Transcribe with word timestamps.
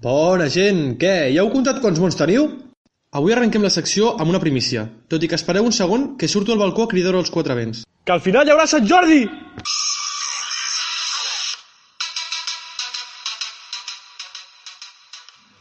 Bona 0.00 0.46
gent, 0.48 0.94
què? 0.96 1.28
Ja 1.28 1.42
heu 1.42 1.50
comptat 1.52 1.82
quants 1.84 1.98
mons 2.00 2.14
teniu? 2.16 2.46
Avui 3.12 3.34
arrenquem 3.34 3.66
la 3.66 3.70
secció 3.74 4.14
amb 4.14 4.30
una 4.32 4.38
primícia, 4.40 4.86
tot 5.12 5.20
i 5.20 5.28
que 5.28 5.36
espereu 5.36 5.66
un 5.68 5.74
segon 5.76 6.06
que 6.16 6.28
surto 6.32 6.54
al 6.54 6.60
balcó 6.62 6.86
a 6.86 6.88
cridar 6.88 7.12
als 7.18 7.28
quatre 7.34 7.52
vents. 7.58 7.82
Que 8.08 8.14
al 8.14 8.22
final 8.24 8.48
hi 8.48 8.54
haurà 8.54 8.64
Sant 8.70 8.86
Jordi! 8.88 9.26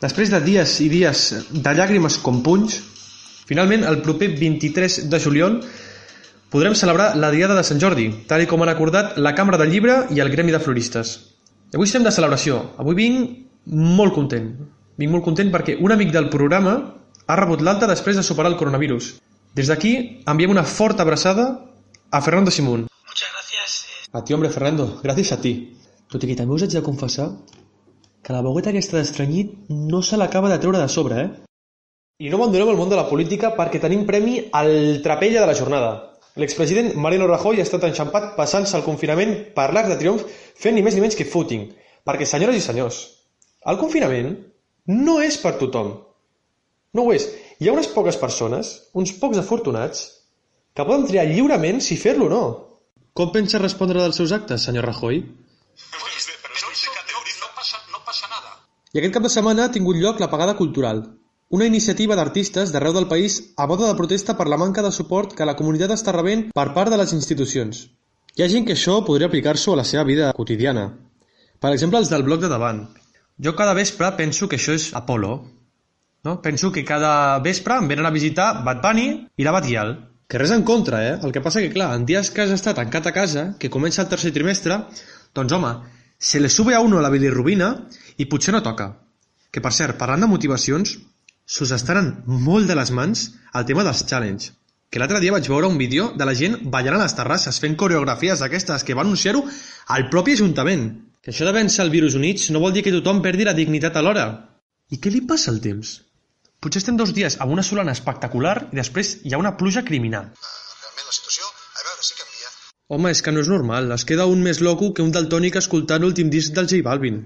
Després 0.06 0.32
de 0.32 0.40
dies 0.46 0.78
i 0.86 0.88
dies 0.88 1.26
de 1.52 1.76
llàgrimes 1.82 2.22
com 2.24 2.40
punys, 2.46 2.80
finalment 3.52 3.84
el 3.92 4.00
proper 4.08 4.32
23 4.40 5.02
de 5.12 5.20
juliol 5.20 5.60
podrem 6.48 6.80
celebrar 6.80 7.10
la 7.20 7.34
Diada 7.36 7.60
de 7.60 7.68
Sant 7.68 7.84
Jordi, 7.84 8.08
tal 8.32 8.48
i 8.48 8.48
com 8.48 8.64
han 8.64 8.72
acordat 8.72 9.20
la 9.20 9.36
Cambra 9.36 9.60
del 9.60 9.76
Llibre 9.76 10.06
i 10.16 10.24
el 10.24 10.32
Gremi 10.32 10.56
de 10.56 10.64
Floristes. 10.64 11.18
Avui 11.76 11.92
estem 11.92 12.08
de 12.08 12.16
celebració. 12.16 12.64
Avui 12.80 12.96
vinc 13.04 13.49
molt 13.66 14.14
content. 14.14 14.52
Vinc 15.00 15.12
molt 15.12 15.24
content 15.24 15.52
perquè 15.52 15.78
un 15.80 15.92
amic 15.92 16.12
del 16.12 16.30
programa 16.30 16.76
ha 17.26 17.36
rebut 17.40 17.62
l'alta 17.62 17.88
després 17.88 18.18
de 18.18 18.24
superar 18.24 18.52
el 18.52 18.58
coronavirus. 18.58 19.18
Des 19.56 19.68
d'aquí 19.68 19.94
enviem 20.28 20.52
una 20.52 20.64
forta 20.64 21.04
abraçada 21.04 21.46
a 22.12 22.22
Fernando 22.22 22.52
Simón. 22.52 22.88
Muchas 23.08 23.30
gracias. 23.34 24.10
A 24.12 24.24
ti, 24.24 24.34
hombre, 24.34 24.50
Fernando. 24.50 25.00
Gràcies 25.04 25.32
a 25.34 25.42
ti. 25.42 25.54
Tot 26.10 26.24
i 26.24 26.28
que 26.28 26.36
també 26.36 26.56
us 26.56 26.64
haig 26.66 26.74
de 26.74 26.82
confessar 26.86 27.30
que 28.24 28.34
la 28.34 28.42
veueta 28.42 28.72
aquesta 28.74 28.98
d'estranyit 28.98 29.70
no 29.70 30.02
se 30.02 30.18
l'acaba 30.18 30.50
de 30.50 30.58
treure 30.60 30.82
de 30.82 30.90
sobre, 30.90 31.22
eh? 31.22 31.30
I 32.20 32.30
no 32.30 32.38
abandonem 32.38 32.74
el 32.74 32.78
món 32.78 32.90
de 32.90 32.98
la 33.00 33.08
política 33.08 33.54
perquè 33.56 33.80
tenim 33.80 34.06
premi 34.06 34.42
al 34.52 35.00
trapella 35.04 35.40
de 35.40 35.48
la 35.48 35.56
jornada. 35.56 35.92
L'expresident 36.36 36.94
Mariano 36.96 37.28
Rajoy 37.28 37.62
ha 37.62 37.68
estat 37.68 37.86
enxampat 37.88 38.34
passant-se 38.36 38.76
el 38.78 38.84
confinament 38.84 39.32
per 39.56 39.70
l'arc 39.74 39.88
de 39.90 39.98
triomf 40.02 40.26
fent 40.60 40.76
ni 40.76 40.84
més 40.84 40.98
ni 40.98 41.02
menys 41.06 41.16
que 41.16 41.26
footing. 41.26 41.70
Perquè, 42.06 42.26
senyores 42.26 42.58
i 42.58 42.66
senyors, 42.66 43.00
el 43.68 43.80
confinament 43.80 44.32
no 44.88 45.20
és 45.22 45.38
per 45.42 45.58
tothom. 45.60 45.92
No 46.96 47.06
ho 47.06 47.14
és. 47.14 47.28
Hi 47.60 47.68
ha 47.68 47.76
unes 47.76 47.90
poques 47.92 48.18
persones, 48.18 48.72
uns 48.96 49.12
pocs 49.20 49.38
afortunats, 49.42 50.06
que 50.74 50.86
poden 50.88 51.06
triar 51.10 51.28
lliurement 51.28 51.82
si 51.84 51.98
fer-lo 52.00 52.30
o 52.30 52.34
no. 52.34 52.44
Com 53.14 53.34
pensa 53.36 53.60
respondre 53.60 54.00
dels 54.00 54.16
seus 54.16 54.32
actes, 54.32 54.64
senyor 54.64 54.88
Rajoy? 54.88 55.20
I 58.90 58.98
aquest 58.98 59.14
cap 59.14 59.26
de 59.26 59.30
setmana 59.30 59.68
ha 59.68 59.74
tingut 59.74 60.00
lloc 60.02 60.22
la 60.24 60.30
Pagada 60.32 60.56
Cultural, 60.58 61.04
una 61.50 61.68
iniciativa 61.70 62.16
d'artistes 62.18 62.72
d'arreu 62.74 62.94
del 62.96 63.10
país 63.12 63.36
a 63.58 63.68
mode 63.70 63.86
de 63.86 63.98
protesta 63.98 64.36
per 64.38 64.48
la 64.48 64.58
manca 64.62 64.82
de 64.86 64.92
suport 64.96 65.36
que 65.38 65.46
la 65.50 65.56
comunitat 65.60 65.94
està 65.94 66.14
rebent 66.16 66.48
per 66.56 66.68
part 66.78 66.94
de 66.94 66.98
les 67.02 67.14
institucions. 67.18 67.84
Hi 68.38 68.46
ha 68.46 68.50
gent 68.50 68.66
que 68.66 68.78
això 68.78 69.00
podria 69.06 69.30
aplicar-s'ho 69.30 69.74
a 69.76 69.80
la 69.82 69.86
seva 69.92 70.08
vida 70.08 70.32
quotidiana. 70.38 70.88
Per 71.60 71.74
exemple, 71.76 72.00
els 72.00 72.10
del 72.14 72.24
bloc 72.24 72.42
de 72.46 72.50
davant. 72.50 72.86
Jo 73.40 73.56
cada 73.56 73.74
vespre 73.74 74.12
penso 74.20 74.50
que 74.52 74.58
això 74.60 74.76
és 74.76 74.90
Apolo. 74.94 75.34
No? 76.28 76.42
Penso 76.44 76.74
que 76.76 76.84
cada 76.84 77.40
vespre 77.40 77.78
em 77.80 77.88
venen 77.88 78.06
a 78.06 78.12
visitar 78.12 78.52
Bad 78.66 78.82
Bunny 78.84 79.08
i 79.38 79.48
la 79.48 79.56
Batial. 79.56 79.96
Que 80.30 80.38
res 80.38 80.52
en 80.54 80.62
contra, 80.68 81.00
eh? 81.08 81.14
El 81.24 81.32
que 81.34 81.42
passa 81.42 81.62
que, 81.64 81.72
clar, 81.74 81.94
en 81.96 82.04
dies 82.06 82.30
que 82.30 82.44
has 82.44 82.52
estat 82.54 82.78
tancat 82.78 83.08
a 83.10 83.14
casa, 83.16 83.46
que 83.58 83.72
comença 83.74 84.04
el 84.04 84.12
tercer 84.12 84.30
trimestre, 84.36 84.78
doncs, 85.34 85.56
home, 85.56 85.72
se 86.20 86.40
le 86.44 86.52
sube 86.54 86.76
a 86.76 86.82
uno 86.86 87.00
la 87.02 87.10
bilirrubina 87.10 87.72
i 88.18 88.28
potser 88.30 88.54
no 88.54 88.62
toca. 88.62 88.92
Que, 89.50 89.64
per 89.64 89.72
cert, 89.74 89.98
parlant 89.98 90.28
de 90.28 90.30
motivacions, 90.30 91.00
s'us 91.50 91.72
estaran 91.74 92.12
molt 92.28 92.70
de 92.70 92.78
les 92.78 92.92
mans 92.94 93.26
el 93.56 93.66
tema 93.66 93.88
dels 93.88 94.04
challenge. 94.06 94.52
Que 94.92 95.02
l'altre 95.02 95.22
dia 95.24 95.34
vaig 95.34 95.48
veure 95.50 95.70
un 95.72 95.80
vídeo 95.82 96.12
de 96.18 96.28
la 96.28 96.36
gent 96.38 96.60
ballant 96.74 97.00
a 97.00 97.04
les 97.04 97.16
terrasses, 97.18 97.58
fent 97.64 97.78
coreografies 97.80 98.44
d'aquestes 98.44 98.86
que 98.86 98.98
va 98.98 99.08
anunciar-ho 99.08 99.42
al 99.96 100.10
propi 100.14 100.36
Ajuntament. 100.38 100.90
Que 101.24 101.34
això 101.34 101.48
de 101.48 101.52
vèncer 101.56 101.82
el 101.84 101.92
virus 101.92 102.16
units 102.16 102.48
no 102.56 102.62
vol 102.64 102.76
dir 102.76 102.84
que 102.86 102.94
tothom 102.96 103.20
perdi 103.24 103.48
la 103.48 103.56
dignitat 103.58 103.98
alhora. 104.00 104.28
I 104.90 105.00
què 105.04 105.12
li 105.12 105.20
passa 105.32 105.52
al 105.52 105.60
temps? 105.66 105.98
Potser 106.64 106.80
estem 106.82 106.96
dos 107.00 107.12
dies 107.16 107.36
amb 107.44 107.56
una 107.56 107.66
solana 107.68 107.96
espectacular 107.98 108.56
i 108.72 108.80
després 108.80 109.18
hi 109.24 109.36
ha 109.36 109.42
una 109.42 109.52
pluja 109.60 109.84
criminal. 109.90 110.32
Realment 110.32 111.10
la 111.12 111.16
situació, 111.18 111.52
a 111.52 111.86
veure 111.90 112.08
si 112.08 112.16
canvia. 112.22 112.54
Home, 112.96 113.12
és 113.16 113.24
que 113.26 113.36
no 113.36 113.44
és 113.44 113.52
normal. 113.52 113.92
Es 113.96 114.08
queda 114.08 114.28
un 114.32 114.44
més 114.48 114.64
loco 114.64 114.94
que 114.96 115.04
un 115.04 115.14
daltònic 115.16 115.60
escoltant 115.60 116.04
l'últim 116.04 116.32
disc 116.32 116.56
del 116.56 116.72
J 116.72 116.82
Balvin. 116.88 117.22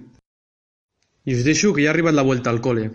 I 1.30 1.38
us 1.38 1.46
deixo 1.48 1.74
que 1.74 1.86
ja 1.86 1.92
ha 1.92 1.96
arribat 1.96 2.18
la 2.18 2.26
vuelta 2.28 2.50
al 2.54 2.62
col·le. 2.66 2.90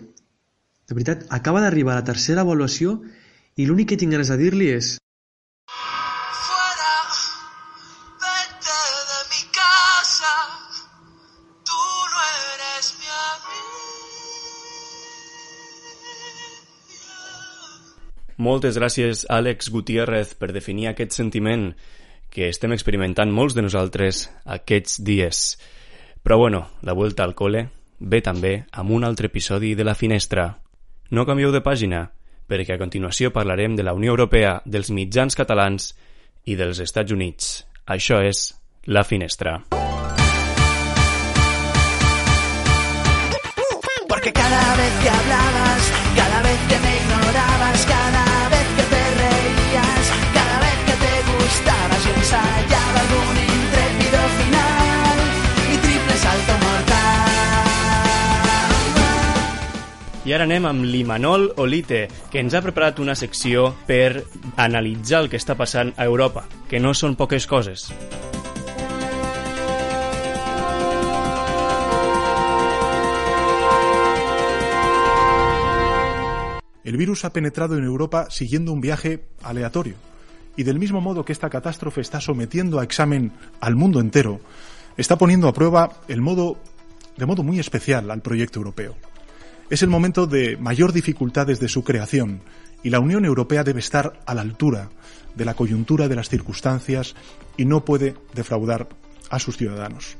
De 0.89 0.97
veritat, 0.97 1.27
acaba 1.39 1.63
d'arribar 1.63 1.95
la 1.95 2.07
tercera 2.11 2.43
avaluació 2.43 2.99
i 3.55 3.67
l'únic 3.67 3.93
que 3.93 3.99
tinc 4.01 4.15
ganes 4.15 4.31
de 4.31 4.39
dir-li 4.39 4.71
és 4.75 4.97
Moltes 18.39 18.77
gràcies, 18.79 19.25
Àlex 19.27 19.67
Gutiérrez, 19.67 20.29
per 20.39 20.53
definir 20.55 20.87
aquest 20.87 21.11
sentiment 21.11 21.73
que 22.31 22.47
estem 22.47 22.71
experimentant 22.71 23.33
molts 23.35 23.51
de 23.57 23.65
nosaltres 23.65 24.29
aquests 24.47 25.01
dies. 25.03 25.57
Però 26.23 26.37
bueno, 26.39 26.61
la 26.87 26.95
volta 26.95 27.25
al 27.27 27.35
col·le 27.35 27.65
ve 27.99 28.21
també 28.23 28.53
amb 28.71 28.95
un 28.95 29.03
altre 29.03 29.27
episodi 29.27 29.73
de 29.75 29.83
La 29.83 29.95
Finestra. 29.95 30.53
No 31.11 31.25
canvieu 31.27 31.51
de 31.51 31.59
pàgina, 31.65 32.05
perquè 32.47 32.77
a 32.77 32.79
continuació 32.79 33.33
parlarem 33.35 33.75
de 33.75 33.83
la 33.83 33.95
Unió 33.97 34.15
Europea, 34.15 34.61
dels 34.63 34.87
mitjans 34.95 35.35
catalans 35.35 35.91
i 36.47 36.55
dels 36.55 36.79
Estats 36.79 37.11
Units. 37.11 37.65
Això 37.91 38.21
és 38.23 38.53
La 38.87 39.03
Finestra. 39.03 39.57
Porque 44.07 44.31
cada 44.31 44.75
vez 44.79 44.93
que 45.03 45.09
hablabas, 45.09 45.91
cada 46.15 46.41
vez 46.47 46.59
que 46.69 46.79
me 46.79 46.95
ignorabas, 47.03 47.85
cada 47.85 48.18
I 60.29 60.33
ara 60.35 60.45
anem 60.45 60.67
amb 60.69 60.83
l'Imanol 60.85 61.47
Olite, 61.57 62.03
que 62.29 62.37
ens 62.37 62.53
ha 62.53 62.59
preparat 62.61 62.99
una 63.01 63.15
secció 63.17 63.71
per 63.87 64.27
analitzar 64.61 65.23
el 65.23 65.29
que 65.31 65.39
està 65.41 65.55
passant 65.57 65.89
a 65.97 66.05
Europa, 66.05 66.43
que 66.69 66.77
no 66.77 66.91
són 66.93 67.15
poques 67.17 67.47
coses. 67.49 67.87
El 76.85 77.01
virus 77.01 77.25
ha 77.25 77.33
penetrado 77.33 77.75
en 77.75 77.83
Europa 77.83 78.27
siguiendo 78.29 78.71
un 78.71 78.81
viaje 78.81 79.25
aleatorio. 79.41 79.95
Y 80.55 80.61
del 80.61 80.77
mismo 80.77 81.01
modo 81.01 81.25
que 81.25 81.33
esta 81.33 81.49
catástrofe 81.49 82.01
está 82.01 82.21
sometiendo 82.21 82.77
a 82.77 82.83
examen 82.83 83.31
al 83.61 83.75
mundo 83.75 83.99
entero, 83.99 84.41
está 84.95 85.17
poniendo 85.17 85.47
a 85.47 85.53
prueba 85.53 85.89
el 86.07 86.21
modo, 86.21 86.59
de 87.17 87.25
modo 87.25 87.41
muy 87.41 87.57
especial 87.57 88.11
al 88.11 88.21
proyecto 88.21 88.59
europeo. 88.59 89.08
Es 89.69 89.83
el 89.83 89.89
momento 89.89 90.25
de 90.25 90.57
mayor 90.57 90.93
dificultades 90.93 91.59
de 91.59 91.67
su 91.67 91.83
creación 91.83 92.41
y 92.81 92.89
la 92.89 92.99
Unión 92.99 93.23
Europea 93.23 93.63
debe 93.63 93.79
estar 93.79 94.19
a 94.25 94.33
la 94.33 94.41
altura 94.41 94.89
de 95.35 95.45
la 95.45 95.53
coyuntura 95.53 96.07
de 96.07 96.15
las 96.15 96.27
circunstancias 96.27 97.15
y 97.55 97.65
no 97.65 97.85
puede 97.85 98.15
defraudar 98.33 98.87
a 99.29 99.37
sus 99.37 99.57
ciudadanos. 99.57 100.17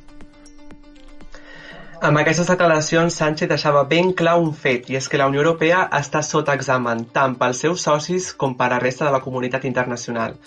Amb 1.99 2.15
aquestes 2.21 2.47
declaracions, 2.47 3.17
Sánchez 3.19 3.49
deixava 3.49 3.81
ben 3.83 4.13
clar 4.15 4.37
un 4.39 4.53
fet, 4.55 4.85
i 4.87 4.95
és 4.95 5.09
que 5.11 5.17
la 5.19 5.25
Unió 5.27 5.41
Europea 5.41 5.81
està 5.97 6.21
sota 6.23 6.53
examen, 6.55 7.01
tant 7.11 7.33
pels 7.41 7.59
seus 7.65 7.83
socis 7.83 8.29
com 8.31 8.53
per 8.55 8.69
la 8.71 8.79
resta 8.79 9.03
de 9.03 9.11
la 9.11 9.19
comunitat 9.19 9.65
internacional. 9.67 10.37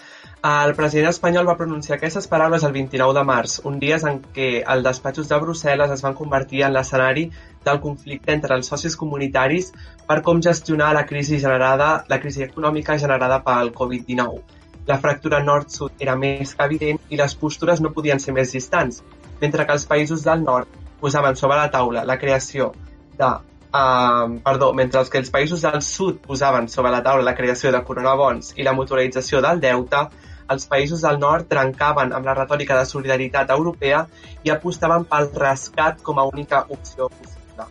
El 0.43 0.73
president 0.75 1.13
espanyol 1.13 1.47
va 1.47 1.55
pronunciar 1.55 1.95
aquestes 1.97 2.25
paraules 2.27 2.65
el 2.67 2.73
29 2.75 3.15
de 3.15 3.23
març, 3.27 3.53
un 3.69 3.77
dia 3.79 3.95
en 4.11 4.17
què 4.35 4.47
els 4.75 4.83
despatxos 4.83 5.29
de 5.31 5.37
Brussel·les 5.39 5.93
es 5.95 6.01
van 6.03 6.17
convertir 6.19 6.65
en 6.67 6.73
l'escenari 6.75 7.29
del 7.69 7.79
conflicte 7.85 8.35
entre 8.35 8.57
els 8.59 8.67
socis 8.73 8.97
comunitaris 8.99 9.69
per 10.09 10.17
com 10.27 10.41
gestionar 10.43 10.89
la 10.97 11.05
crisi 11.07 11.39
generada, 11.39 11.93
la 12.09 12.19
crisi 12.25 12.43
econòmica 12.49 12.97
generada 12.99 13.39
pel 13.47 13.71
Covid-19. 13.77 14.59
La 14.89 14.99
fractura 14.99 15.39
nord-sud 15.45 16.03
era 16.03 16.19
més 16.19 16.57
que 16.57 16.67
evident 16.67 16.99
i 17.09 17.23
les 17.23 17.39
postures 17.39 17.85
no 17.85 17.95
podien 17.95 18.19
ser 18.19 18.35
més 18.35 18.51
distants, 18.51 18.99
mentre 19.39 19.63
que 19.63 19.79
els 19.79 19.87
països 19.87 20.27
del 20.27 20.43
nord 20.43 20.67
posaven 20.99 21.39
sobre 21.39 21.61
la 21.63 21.71
taula 21.71 22.03
la 22.03 22.19
creació 22.19 22.73
de... 23.15 23.31
Uh, 23.73 24.43
perdó, 24.45 24.75
mentre 24.77 25.01
que 25.09 25.23
els 25.23 25.31
països 25.33 25.63
del 25.65 25.81
sud 25.87 26.19
posaven 26.27 26.67
sobre 26.69 26.91
la 26.93 27.01
taula 27.01 27.23
la 27.25 27.39
creació 27.39 27.71
de 27.73 27.79
coronabons 27.87 28.51
i 28.59 28.67
la 28.67 28.75
mutualització 28.77 29.41
del 29.41 29.63
deute, 29.63 30.03
els 30.51 30.67
països 30.71 31.03
del 31.07 31.19
nord 31.21 31.49
trencaven 31.51 32.13
amb 32.13 32.27
la 32.27 32.35
retòrica 32.39 32.79
de 32.79 32.87
solidaritat 32.89 33.51
europea 33.51 34.07
i 34.43 34.51
apostaven 34.51 35.05
pel 35.05 35.31
rescat 35.37 36.03
com 36.03 36.19
a 36.19 36.27
única 36.29 36.65
opció 36.69 37.09
possible. 37.09 37.69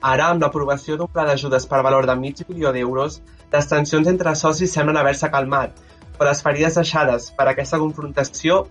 Ara, 0.00 0.30
amb 0.30 0.42
l'aprovació 0.42 0.96
d'un 0.96 1.10
pla 1.12 1.26
d'ajudes 1.28 1.66
per 1.68 1.82
valor 1.84 2.06
de 2.08 2.16
mig 2.16 2.42
milió 2.48 2.72
d'euros, 2.72 3.20
les 3.52 3.66
tensions 3.68 4.08
entre 4.08 4.34
socis 4.34 4.72
semblen 4.72 4.96
haver-se 4.96 5.30
calmat, 5.30 5.74
però 6.16 6.30
les 6.30 6.42
ferides 6.44 6.76
deixades 6.76 7.30
per 7.36 7.48
aquesta 7.48 7.78
confrontació 7.80 8.66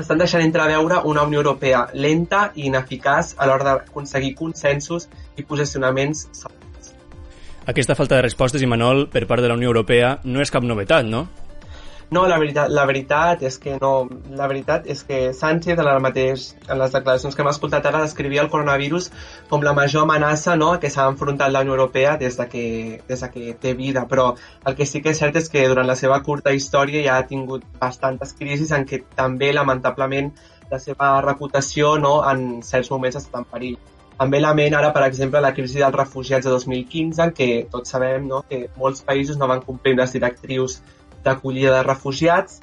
estan 0.00 0.20
deixant 0.20 0.44
entreveure 0.44 1.00
una 1.04 1.24
Unió 1.28 1.40
Europea 1.42 1.86
lenta 1.94 2.50
i 2.54 2.66
ineficaç 2.68 3.34
a 3.36 3.48
l'hora 3.48 3.66
d'aconseguir 3.66 4.34
consensos 4.38 5.08
i 5.36 5.44
posicionaments 5.44 6.28
sòlids. 6.32 6.94
Aquesta 7.70 7.94
falta 7.94 8.16
de 8.16 8.22
respostes, 8.24 8.62
Imanol, 8.62 9.08
per 9.12 9.26
part 9.30 9.42
de 9.42 9.50
la 9.50 9.56
Unió 9.58 9.68
Europea 9.70 10.18
no 10.24 10.40
és 10.40 10.50
cap 10.50 10.64
novetat, 10.64 11.06
no? 11.06 11.26
No, 12.10 12.24
la 12.26 12.40
veritat, 12.42 12.72
la 12.74 12.82
veritat 12.90 13.42
és 13.46 13.56
que 13.62 13.76
no. 13.78 13.90
La 14.34 14.48
veritat 14.50 14.86
és 14.90 15.04
que 15.06 15.18
Sánchez, 15.40 15.76
en, 15.78 15.86
el 15.86 16.00
mateix, 16.02 16.46
en 16.66 16.80
les 16.80 16.96
declaracions 16.96 17.36
que 17.38 17.44
hem 17.44 17.50
escoltat 17.52 17.86
ara, 17.86 18.00
descrivia 18.02 18.42
el 18.42 18.50
coronavirus 18.50 19.06
com 19.50 19.62
la 19.62 19.74
major 19.78 20.02
amenaça 20.08 20.56
no, 20.58 20.72
a 20.74 20.80
què 20.82 20.90
s'ha 20.90 21.06
enfrontat 21.12 21.54
la 21.54 21.62
Unió 21.62 21.76
Europea 21.76 22.16
des 22.18 22.38
de, 22.40 22.48
que, 22.50 22.64
des 23.06 23.22
de 23.22 23.30
que 23.30 23.54
té 23.62 23.76
vida. 23.78 24.08
Però 24.10 24.26
el 24.66 24.74
que 24.74 24.90
sí 24.90 25.04
que 25.04 25.14
és 25.14 25.22
cert 25.22 25.38
és 25.38 25.46
que 25.54 25.68
durant 25.70 25.86
la 25.86 25.98
seva 26.02 26.18
curta 26.26 26.50
història 26.50 27.06
ja 27.06 27.20
ha 27.20 27.28
tingut 27.30 27.62
bastantes 27.78 28.34
crisis 28.42 28.74
en 28.74 28.90
què 28.90 29.04
també, 29.14 29.54
lamentablement, 29.54 30.34
la 30.70 30.82
seva 30.82 31.14
reputació 31.22 31.94
no, 32.02 32.16
en 32.26 32.64
certs 32.66 32.90
moments 32.90 33.20
ha 33.20 33.22
estat 33.22 33.44
en 33.44 33.50
perill. 33.54 33.80
També 34.18 34.42
la 34.42 34.50
ment 34.52 34.74
ara, 34.76 34.90
per 34.92 35.06
exemple, 35.06 35.40
la 35.40 35.54
crisi 35.54 35.78
dels 35.78 35.94
refugiats 35.94 36.44
de 36.44 36.50
2015, 36.58 37.22
en 37.22 37.30
què 37.38 37.52
tots 37.70 37.94
sabem 37.94 38.26
no, 38.28 38.42
que 38.50 38.66
molts 38.82 39.06
països 39.06 39.38
no 39.38 39.46
van 39.48 39.62
complir 39.62 39.94
les 39.94 40.18
directrius 40.18 40.82
d'acollida 41.24 41.76
de 41.78 41.82
refugiats 41.86 42.60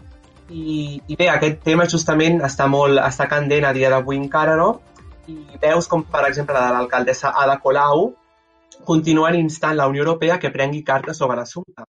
i, 0.50 1.02
i 1.08 1.16
bé, 1.16 1.28
aquest 1.30 1.60
tema 1.66 1.88
justament 1.92 2.40
està 2.46 2.68
molt 2.72 3.02
està 3.04 3.28
candent 3.32 3.68
a 3.68 3.74
dia 3.76 3.92
d'avui 3.92 4.20
encara, 4.20 4.56
no? 4.60 4.80
I 5.28 5.60
veus 5.60 5.90
com, 5.92 6.06
per 6.08 6.24
exemple, 6.30 6.56
la 6.56 6.70
de 6.70 6.76
l'alcaldessa 6.78 7.34
Ada 7.36 7.58
Colau, 7.64 8.14
continuen 8.88 9.36
instant 9.36 9.76
la 9.76 9.88
Unió 9.88 10.06
Europea 10.06 10.38
que 10.40 10.50
prengui 10.50 10.80
cartes 10.88 11.18
sobre 11.20 11.36
l'assumpte. 11.36 11.84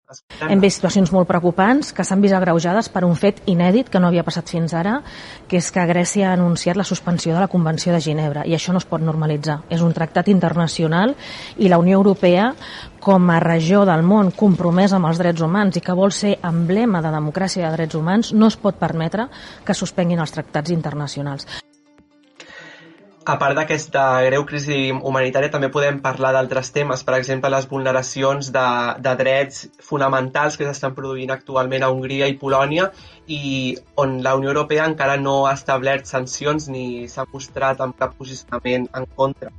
Hem 0.48 0.60
vist 0.60 0.80
situacions 0.80 1.12
molt 1.14 1.28
preocupants 1.30 1.92
que 1.94 2.04
s'han 2.04 2.22
vist 2.24 2.34
agreujades 2.34 2.90
per 2.90 3.04
un 3.06 3.14
fet 3.16 3.38
inèdit 3.46 3.90
que 3.92 4.00
no 4.02 4.10
havia 4.10 4.26
passat 4.26 4.50
fins 4.50 4.74
ara, 4.74 4.96
que 5.46 5.60
és 5.62 5.70
que 5.74 5.86
Grècia 5.86 6.30
ha 6.30 6.34
anunciat 6.34 6.76
la 6.76 6.86
suspensió 6.88 7.36
de 7.36 7.44
la 7.44 7.50
Convenció 7.52 7.94
de 7.94 8.02
Ginebra 8.02 8.44
i 8.46 8.56
això 8.58 8.74
no 8.74 8.82
es 8.82 8.88
pot 8.88 9.04
normalitzar. 9.04 9.60
És 9.70 9.84
un 9.84 9.94
tractat 9.94 10.28
internacional 10.34 11.14
i 11.56 11.70
la 11.70 11.78
Unió 11.78 12.02
Europea 12.02 12.50
com 13.00 13.30
a 13.30 13.38
regió 13.40 13.84
del 13.86 14.02
món 14.02 14.32
compromesa 14.34 14.98
amb 14.98 15.06
els 15.06 15.22
drets 15.22 15.44
humans 15.44 15.78
i 15.78 15.84
que 15.84 15.94
vol 15.94 16.12
ser 16.12 16.34
emblema 16.42 17.02
de 17.04 17.14
democràcia 17.14 17.62
i 17.62 17.68
de 17.68 17.74
drets 17.76 17.94
humans, 17.94 18.34
no 18.34 18.50
es 18.50 18.58
pot 18.58 18.78
permetre 18.78 19.30
que 19.64 19.74
suspenguin 19.74 20.18
els 20.18 20.34
tractats 20.34 20.74
internacionals. 20.74 21.46
A 23.28 23.34
part 23.36 23.52
d'aquesta 23.58 24.02
greu 24.24 24.46
crisi 24.48 24.76
humanitària, 24.88 25.50
també 25.52 25.68
podem 25.72 25.98
parlar 26.00 26.30
d'altres 26.32 26.70
temes, 26.72 27.02
per 27.04 27.12
exemple, 27.18 27.50
les 27.52 27.66
vulneracions 27.68 28.46
de, 28.54 28.68
de 29.04 29.12
drets 29.18 29.66
fonamentals 29.84 30.56
que 30.56 30.64
s'estan 30.64 30.94
produint 30.96 31.34
actualment 31.34 31.84
a 31.84 31.90
Hongria 31.92 32.30
i 32.32 32.38
Polònia 32.40 32.86
i 33.38 33.40
on 34.00 34.14
la 34.24 34.32
Unió 34.38 34.54
Europea 34.54 34.86
encara 34.88 35.18
no 35.20 35.34
ha 35.44 35.52
establert 35.58 36.08
sancions 36.08 36.70
ni 36.72 36.86
s'ha 37.12 37.26
mostrat 37.34 37.82
amb 37.84 37.98
cap 38.00 38.16
posicionament 38.16 38.88
en 38.96 39.08
contra. 39.20 39.52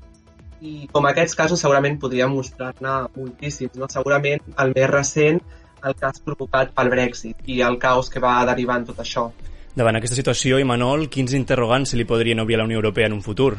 I 0.66 0.90
com 0.96 1.06
aquests 1.12 1.38
casos 1.38 1.62
segurament 1.62 2.00
podríem 2.02 2.34
mostrar-ne 2.40 2.96
moltíssims. 3.20 3.78
No? 3.78 3.92
Segurament 3.94 4.50
el 4.66 4.74
més 4.80 4.90
recent 4.96 5.44
el 5.86 6.00
cas 6.02 6.18
provocat 6.26 6.74
pel 6.74 6.90
Brexit 6.96 7.46
i 7.46 7.62
el 7.70 7.78
caos 7.86 8.10
que 8.10 8.26
va 8.26 8.34
derivar 8.50 8.82
en 8.82 8.90
tot 8.90 9.06
això. 9.06 9.30
Davant 9.78 10.00
aquesta 10.00 10.18
situació, 10.18 10.58
Imanol, 10.60 11.08
quins 11.14 11.36
interrogants 11.38 11.94
se 11.94 12.00
li 12.00 12.06
podrien 12.10 12.42
obrir 12.42 12.58
a 12.58 12.64
la 12.64 12.66
Unió 12.70 12.80
Europea 12.82 13.10
en 13.10 13.14
un 13.20 13.22
futur? 13.22 13.52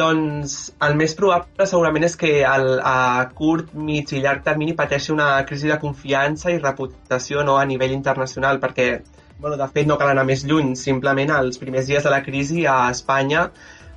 Doncs 0.00 0.54
el 0.86 0.94
més 0.96 1.14
probable 1.16 1.66
segurament 1.68 2.06
és 2.06 2.14
que 2.20 2.30
el, 2.46 2.68
a 2.84 3.24
curt, 3.36 3.72
mig 3.74 4.12
i 4.14 4.20
llarg 4.24 4.44
termini 4.46 4.76
pateixi 4.76 5.12
una 5.12 5.32
crisi 5.48 5.68
de 5.68 5.80
confiança 5.82 6.52
i 6.52 6.60
reputació 6.60 7.44
no, 7.44 7.56
a 7.60 7.66
nivell 7.68 7.92
internacional, 7.96 8.60
perquè, 8.62 8.86
bueno, 9.40 9.56
de 9.60 9.68
fet, 9.74 9.88
no 9.88 9.98
cal 10.00 10.12
anar 10.12 10.24
més 10.28 10.44
lluny. 10.46 10.74
Simplement, 10.76 11.34
als 11.36 11.60
primers 11.60 11.88
dies 11.90 12.06
de 12.06 12.12
la 12.12 12.22
crisi 12.24 12.64
a 12.68 12.78
Espanya 12.92 13.48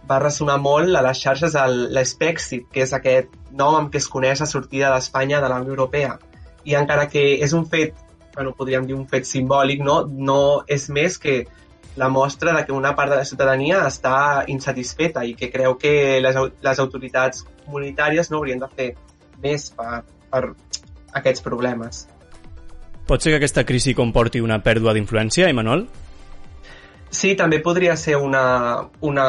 va 0.09 0.19
ressonar 0.23 0.57
molt 0.59 0.95
a 0.95 1.03
les 1.05 1.19
xarxes 1.23 1.55
l'Spexit, 1.95 2.65
que 2.71 2.83
és 2.87 2.95
aquest 2.95 3.35
nom 3.51 3.77
amb 3.77 3.91
què 3.91 4.01
es 4.01 4.09
coneix 4.11 4.43
la 4.43 4.49
sortida 4.49 4.91
d'Espanya 4.95 5.43
de 5.43 5.51
la 5.51 5.61
Unió 5.63 5.75
Europea. 5.77 6.17
I 6.67 6.75
encara 6.79 7.07
que 7.11 7.23
és 7.43 7.53
un 7.55 7.67
fet 7.67 7.95
bueno, 8.35 8.53
podríem 8.57 8.87
dir 8.87 8.95
un 8.95 9.07
fet 9.07 9.27
simbòlic, 9.29 9.83
no, 9.85 10.03
no 10.07 10.63
és 10.67 10.89
més 10.89 11.19
que 11.21 11.43
la 11.95 12.09
mostra 12.09 12.53
de 12.57 12.65
que 12.65 12.73
una 12.73 12.95
part 12.95 13.11
de 13.11 13.19
la 13.21 13.25
ciutadania 13.25 13.83
està 13.85 14.45
insatisfeta 14.49 15.25
i 15.25 15.35
que 15.37 15.51
creu 15.53 15.77
que 15.77 16.19
les, 16.23 16.39
les 16.61 16.79
autoritats 16.81 17.45
comunitàries 17.65 18.31
no 18.31 18.41
haurien 18.41 18.63
de 18.63 18.69
fer 18.73 18.89
més 19.43 19.69
per, 19.77 20.01
per 20.31 20.43
aquests 21.13 21.45
problemes. 21.45 22.07
Pot 23.05 23.21
ser 23.21 23.33
que 23.33 23.41
aquesta 23.43 23.65
crisi 23.67 23.93
comporti 23.93 24.41
una 24.41 24.61
pèrdua 24.63 24.95
d'influència, 24.95 25.49
Emanuel? 25.51 25.85
Sí, 27.13 27.35
també 27.37 27.59
podria 27.61 27.93
ser 27.93 28.15
una, 28.17 28.89
una 29.05 29.25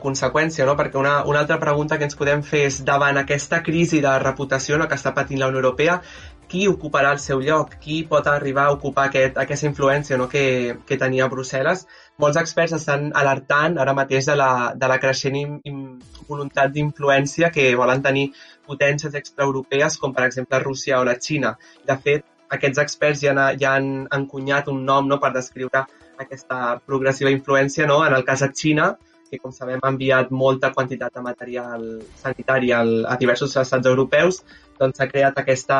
conseqüència, 0.00 0.64
no? 0.64 0.72
perquè 0.78 0.96
una, 0.96 1.18
una 1.28 1.42
altra 1.42 1.58
pregunta 1.60 1.98
que 2.00 2.06
ens 2.08 2.16
podem 2.16 2.40
fer 2.40 2.62
és 2.70 2.78
davant 2.86 3.20
aquesta 3.20 3.58
crisi 3.66 4.00
de 4.00 4.14
reputació 4.22 4.78
no, 4.80 4.86
que 4.88 4.96
està 4.96 5.12
patint 5.12 5.42
la 5.42 5.50
Unió 5.52 5.60
Europea, 5.60 5.98
qui 6.48 6.66
ocuparà 6.70 7.12
el 7.14 7.20
seu 7.22 7.40
lloc? 7.42 7.74
Qui 7.82 8.02
pot 8.08 8.26
arribar 8.30 8.66
a 8.66 8.74
ocupar 8.76 9.08
aquest, 9.08 9.38
aquesta 9.42 9.66
influència 9.68 10.18
no, 10.20 10.28
que, 10.30 10.76
que 10.86 10.98
tenia 11.00 11.28
Brussel·les? 11.32 11.86
Molts 12.22 12.38
experts 12.40 12.76
estan 12.78 13.10
alertant 13.18 13.76
ara 13.82 13.94
mateix 13.96 14.28
de 14.30 14.36
la, 14.38 14.50
de 14.74 14.90
la 14.90 14.98
creixent 15.02 15.36
im, 15.40 15.58
im, 15.68 15.82
voluntat 16.28 16.72
d'influència 16.74 17.50
que 17.54 17.68
volen 17.78 18.02
tenir 18.02 18.30
potències 18.66 19.14
extraeuropees 19.14 19.98
com 20.02 20.14
per 20.14 20.24
exemple 20.26 20.62
Rússia 20.62 21.00
o 21.00 21.04
la 21.06 21.16
Xina. 21.22 21.54
De 21.86 21.98
fet, 22.02 22.24
aquests 22.56 22.82
experts 22.82 23.22
ja, 23.22 23.34
han, 23.34 23.60
ja 23.60 23.74
han 23.78 23.90
encunyat 24.14 24.70
un 24.72 24.84
nom 24.86 25.06
no, 25.10 25.20
per 25.22 25.32
descriure 25.34 25.84
aquesta 26.18 26.78
progressiva 26.86 27.30
influència, 27.30 27.86
no? 27.86 28.00
en 28.06 28.14
el 28.16 28.24
cas 28.24 28.42
de 28.42 28.50
Xina, 28.54 28.94
que 29.30 29.38
com 29.42 29.52
sabem 29.52 29.80
ha 29.82 29.90
enviat 29.90 30.30
molta 30.30 30.70
quantitat 30.74 31.14
de 31.14 31.22
material 31.22 31.86
sanitari 32.22 32.70
a 32.72 33.16
diversos 33.20 33.56
estats 33.62 33.90
europeus, 33.90 34.42
doncs 34.78 35.00
s'ha 35.00 35.08
creat 35.10 35.40
aquesta, 35.42 35.78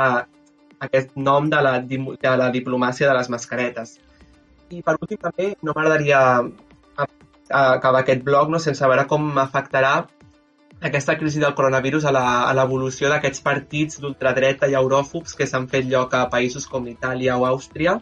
aquest 0.80 1.14
nom 1.16 1.48
de 1.50 1.60
la, 1.62 1.78
de 1.80 2.34
la 2.40 2.50
diplomàcia 2.52 3.08
de 3.08 3.14
les 3.16 3.30
mascaretes. 3.32 3.96
I 4.70 4.82
per 4.82 4.96
últim 5.00 5.20
també 5.22 5.54
no 5.62 5.72
m'agradaria 5.76 6.20
acabar 7.48 8.00
aquest 8.02 8.24
blog 8.26 8.50
no, 8.50 8.58
sense 8.58 8.82
veure 8.82 9.06
com 9.06 9.28
afectarà 9.38 9.94
aquesta 10.86 11.16
crisi 11.16 11.40
del 11.40 11.54
coronavirus 11.54 12.04
a 12.04 12.52
l'evolució 12.56 13.08
d'aquests 13.08 13.40
partits 13.44 14.00
d'ultradreta 14.02 14.68
i 14.68 14.76
euròfobs 14.76 15.34
que 15.38 15.46
s'han 15.48 15.68
fet 15.72 15.86
lloc 15.88 16.14
a 16.14 16.26
països 16.32 16.66
com 16.68 16.86
Itàlia 16.90 17.38
o 17.38 17.46
Àustria. 17.48 17.96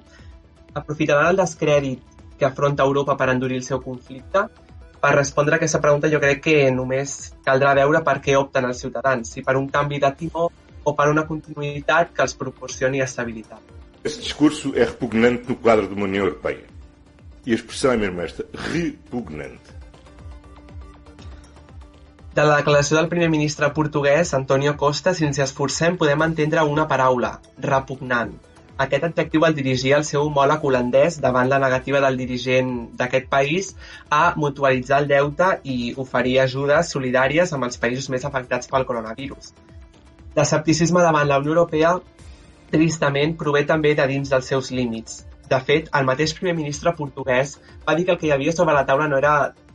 Aprofitaran 0.75 1.31
el 1.31 1.38
descrèdit 1.38 2.03
que 2.38 2.47
afronta 2.49 2.82
Europa 2.82 3.15
per 3.17 3.31
endurir 3.31 3.61
el 3.61 3.67
seu 3.67 3.81
conflicte? 3.81 4.49
Per 5.05 5.12
respondre 5.15 5.55
a 5.55 5.61
aquesta 5.61 5.81
pregunta 5.85 6.11
jo 6.11 6.19
crec 6.19 6.41
que 6.43 6.71
només 6.73 7.35
caldrà 7.47 7.75
veure 7.79 8.00
per 8.03 8.19
què 8.25 8.35
opten 8.41 8.67
els 8.67 8.81
ciutadans, 8.81 9.31
si 9.31 9.44
per 9.44 9.55
un 9.61 9.69
canvi 9.69 10.00
de 10.03 10.11
timó 10.19 10.49
o 10.85 10.95
per 10.99 11.09
una 11.11 11.25
continuïtat 11.29 12.12
que 12.14 12.23
els 12.26 12.37
proporcioni 12.38 13.03
estabilitat. 13.05 13.61
Esse 14.05 14.21
discurso 14.21 14.73
é 14.76 14.85
repugnante 14.85 15.49
no 15.49 15.57
quadro 15.57 15.88
de 15.88 15.95
uma 15.95 16.05
União 16.05 16.25
Europeia. 16.26 16.64
E 17.47 17.53
a 17.53 17.55
expressão 17.55 17.93
é 17.93 17.97
mesmo 17.97 18.21
esta, 18.21 18.45
repugnante. 18.53 19.73
De 22.35 22.43
la 22.43 22.57
declaració 22.57 22.97
del 22.99 23.09
primer 23.09 23.31
ministre 23.31 23.69
portuguès, 23.71 24.35
Antonio 24.35 24.76
Costa, 24.76 25.14
si 25.14 25.25
ens 25.25 25.38
esforcem 25.38 25.97
podem 25.97 26.25
entendre 26.26 26.64
una 26.67 26.88
paraula, 26.91 27.38
repugnant 27.59 28.35
aquest 28.83 29.05
adjectiu 29.07 29.45
el 29.47 29.55
dirigia 29.55 29.99
el 30.00 30.05
seu 30.07 30.25
homòleg 30.26 30.64
holandès 30.67 31.21
davant 31.23 31.50
la 31.50 31.61
negativa 31.62 32.00
del 32.03 32.17
dirigent 32.19 32.73
d'aquest 32.99 33.29
país 33.31 33.69
a 34.11 34.23
mutualitzar 34.45 34.99
el 35.03 35.07
deute 35.12 35.50
i 35.75 35.76
oferir 36.05 36.41
ajudes 36.43 36.91
solidàries 36.97 37.55
amb 37.55 37.69
els 37.69 37.79
països 37.85 38.11
més 38.11 38.26
afectats 38.26 38.71
pel 38.73 38.87
coronavirus. 38.88 39.53
L'escepticisme 40.35 41.03
davant 41.05 41.29
la 41.29 41.38
Unió 41.43 41.55
Europea, 41.55 41.95
tristament, 42.73 43.37
prové 43.38 43.62
també 43.69 43.95
de 43.95 44.07
dins 44.11 44.33
dels 44.33 44.49
seus 44.50 44.71
límits. 44.75 45.23
De 45.50 45.61
fet, 45.61 45.91
el 45.95 46.09
mateix 46.09 46.33
primer 46.35 46.57
ministre 46.59 46.95
portuguès 46.99 47.59
va 47.87 47.95
dir 47.95 48.07
que 48.07 48.17
el 48.17 48.19
que 48.19 48.26
hi 48.31 48.35
havia 48.35 48.55
sobre 48.57 48.75
la 48.75 48.87
taula 48.88 49.07
no 49.11 49.21
era 49.21 49.35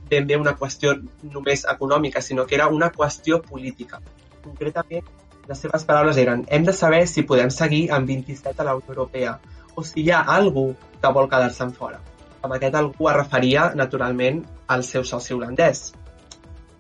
ben 0.10 0.28
bé 0.28 0.38
una 0.42 0.56
qüestió 0.58 0.96
només 1.36 1.66
econòmica, 1.70 2.22
sinó 2.26 2.46
que 2.50 2.58
era 2.58 2.68
una 2.68 2.90
qüestió 2.92 3.42
política. 3.46 4.02
Concretament, 4.44 5.06
les 5.50 5.62
seves 5.64 5.86
paraules 5.86 6.18
eren 6.22 6.44
hem 6.50 6.66
de 6.66 6.74
saber 6.74 7.06
si 7.08 7.24
podem 7.30 7.54
seguir 7.54 7.86
amb 7.96 8.10
27 8.10 8.62
a 8.62 8.68
la 8.68 8.76
Unió 8.78 8.96
Europea 8.96 9.38
o 9.76 9.84
si 9.86 10.04
hi 10.04 10.12
ha 10.12 10.24
algú 10.36 10.74
que 11.02 11.14
vol 11.16 11.30
quedar-se'n 11.32 11.72
fora. 11.78 12.02
Amb 12.42 12.56
aquest 12.56 12.76
algú 12.76 13.10
es 13.12 13.18
referia, 13.18 13.70
naturalment, 13.76 14.44
al 14.68 14.84
seu 14.88 15.06
soci 15.08 15.34
holandès. 15.36 15.90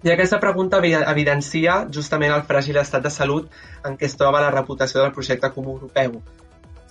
I 0.03 0.11
aquesta 0.13 0.39
pregunta 0.39 0.79
evidencia 0.79 1.73
justament 1.91 2.31
el 2.31 2.45
fràgil 2.47 2.77
estat 2.79 3.03
de 3.03 3.09
salut 3.11 3.49
en 3.83 3.97
què 3.99 4.07
es 4.07 4.15
troba 4.15 4.39
la 4.39 4.51
reputació 4.53 5.01
del 5.01 5.11
projecte 5.11 5.49
comú 5.51 5.73
europeu. 5.75 6.21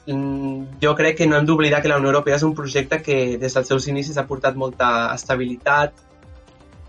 Mm, 0.08 0.80
jo 0.82 0.92
crec 0.96 1.16
que 1.16 1.26
no 1.28 1.38
hem 1.38 1.46
d'oblidar 1.48 1.80
que 1.82 1.88
la 1.88 1.96
Unió 2.00 2.10
Europea 2.12 2.36
és 2.36 2.44
un 2.44 2.54
projecte 2.58 3.00
que 3.02 3.38
des 3.40 3.56
dels 3.56 3.72
seus 3.72 3.88
inicis 3.88 4.18
ha 4.18 4.26
portat 4.28 4.56
molta 4.56 4.90
estabilitat 5.14 6.04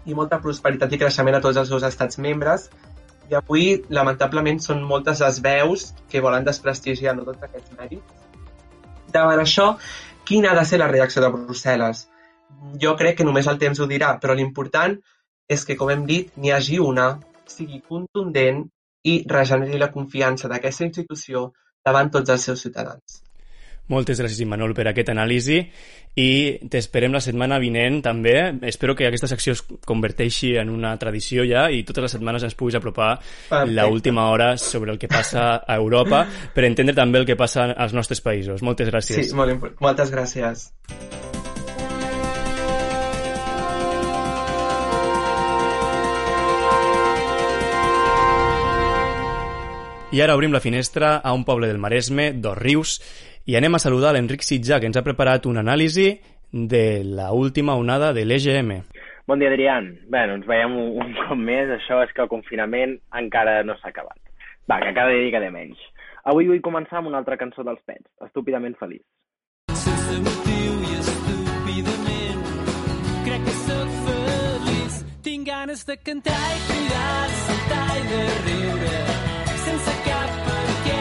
i 0.05 0.15
molta 0.15 0.41
prosperitat 0.43 0.91
i 0.91 0.99
creixement 0.99 1.39
a 1.39 1.41
tots 1.43 1.59
els 1.63 1.71
seus 1.71 1.87
estats 1.87 2.19
membres 2.19 2.69
i 3.29 3.35
avui, 3.39 3.83
lamentablement, 3.89 4.59
són 4.59 4.83
moltes 4.83 5.19
les 5.23 5.41
veus 5.45 5.89
que 6.09 6.23
volen 6.25 6.43
desprestigiar 6.43 7.15
no, 7.15 7.27
tots 7.27 7.43
aquests 7.45 7.75
mèrits. 7.77 8.23
Davant 9.13 9.39
això, 9.39 9.75
quina 10.25 10.51
ha 10.51 10.57
de 10.57 10.65
ser 10.65 10.79
la 10.81 10.87
reacció 10.91 11.21
de 11.23 11.29
Brussel·les? 11.35 12.07
jo 12.81 12.95
crec 12.97 13.17
que 13.19 13.25
només 13.27 13.47
el 13.47 13.59
temps 13.61 13.79
ho 13.79 13.87
dirà, 13.87 14.15
però 14.21 14.35
l'important 14.35 14.95
és 14.97 15.18
que, 15.49 15.77
com 15.77 15.89
hem 15.89 16.05
dit, 16.05 16.29
n'hi 16.37 16.53
hagi 16.53 16.77
una, 16.79 17.13
sigui 17.49 17.81
contundent 17.81 18.67
i 19.09 19.23
regeneri 19.27 19.79
la 19.81 19.89
confiança 19.91 20.51
d'aquesta 20.51 20.85
institució 20.85 21.49
davant 21.85 22.11
tots 22.13 22.29
els 22.29 22.45
seus 22.45 22.61
ciutadans. 22.61 23.23
Moltes 23.89 24.19
gràcies, 24.21 24.43
Immanuel, 24.43 24.75
per 24.77 24.85
aquest 24.91 25.09
anàlisi 25.09 25.63
i 26.19 26.27
t'esperem 26.69 27.13
la 27.15 27.21
setmana 27.25 27.57
vinent 27.61 28.03
també. 28.05 28.35
Espero 28.69 28.93
que 28.93 29.07
aquesta 29.07 29.29
secció 29.31 29.55
es 29.57 29.63
converteixi 29.87 30.51
en 30.61 30.69
una 30.69 30.91
tradició 31.01 31.45
ja 31.49 31.65
i 31.73 31.81
totes 31.87 32.05
les 32.05 32.15
setmanes 32.17 32.45
ens 32.45 32.57
puguis 32.59 32.77
apropar 32.77 33.15
Perfecte. 33.17 33.73
la 33.73 33.87
última 33.87 34.29
hora 34.29 34.51
sobre 34.57 34.91
el 34.93 34.99
que 35.01 35.09
passa 35.09 35.63
a 35.65 35.79
Europa 35.81 36.27
per 36.53 36.67
entendre 36.69 36.93
també 36.93 37.23
el 37.23 37.25
que 37.25 37.39
passa 37.39 37.71
als 37.71 37.97
nostres 37.97 38.21
països. 38.21 38.61
Moltes 38.61 38.93
gràcies. 38.93 39.25
Sí, 39.25 39.33
molt. 39.33 39.73
Moltes 39.81 40.13
gràcies. 40.13 40.69
I 50.11 50.21
ara 50.21 50.33
obrim 50.33 50.51
la 50.51 50.59
finestra 50.59 51.17
a 51.17 51.33
un 51.33 51.43
poble 51.45 51.67
del 51.67 51.77
Maresme, 51.77 52.31
dos 52.33 52.57
rius, 52.57 52.95
i 53.45 53.53
anem 53.55 53.75
a 53.77 53.79
saludar 53.79 54.15
l'Enric 54.15 54.41
Sitjà, 54.41 54.79
que 54.81 54.89
ens 54.89 54.97
ha 54.97 55.03
preparat 55.05 55.45
una 55.45 55.61
anàlisi 55.61 56.15
de 56.51 57.03
la 57.05 57.29
última 57.31 57.75
onada 57.77 58.09
de 58.13 58.23
l'EGM. 58.25 58.71
Bon 59.29 59.37
dia, 59.37 59.51
Adrián. 59.53 59.91
Bé, 60.09 60.23
ens 60.25 60.47
veiem 60.49 60.73
un, 60.73 60.97
un 61.05 61.13
cop 61.13 61.37
més. 61.37 61.69
Això 61.77 62.01
és 62.01 62.13
que 62.15 62.25
el 62.25 62.31
confinament 62.31 62.97
encara 63.21 63.59
no 63.61 63.77
s'ha 63.77 63.93
acabat. 63.93 64.17
Va, 64.65 64.79
que 64.81 64.95
cada 64.97 65.13
dia 65.13 65.29
queda 65.37 65.51
menys. 65.53 65.77
Avui 66.25 66.49
vull 66.49 66.65
començar 66.65 67.03
amb 67.03 67.13
una 67.13 67.21
altra 67.21 67.37
cançó 67.37 67.61
dels 67.63 67.81
Pets, 67.85 68.09
Estúpidament 68.25 68.73
feliç. 68.81 69.05
sense 69.77 70.17
motiu 70.25 70.73
i 70.89 70.97
estúpidament 71.03 72.41
crec 73.29 73.45
que 73.45 73.55
sóc 73.61 73.93
feliç 74.09 74.99
tinc 75.23 75.47
ganes 75.47 75.85
de 75.85 75.97
cantar 76.01 76.41
i 76.57 76.59
cridar 76.67 77.15
de 77.29 77.39
saltar 77.45 77.87
i 77.93 78.03
de 78.11 78.23
riure 78.49 79.18
sense 79.69 79.95
cap 80.05 80.37
per 80.47 80.75
què 80.85 80.99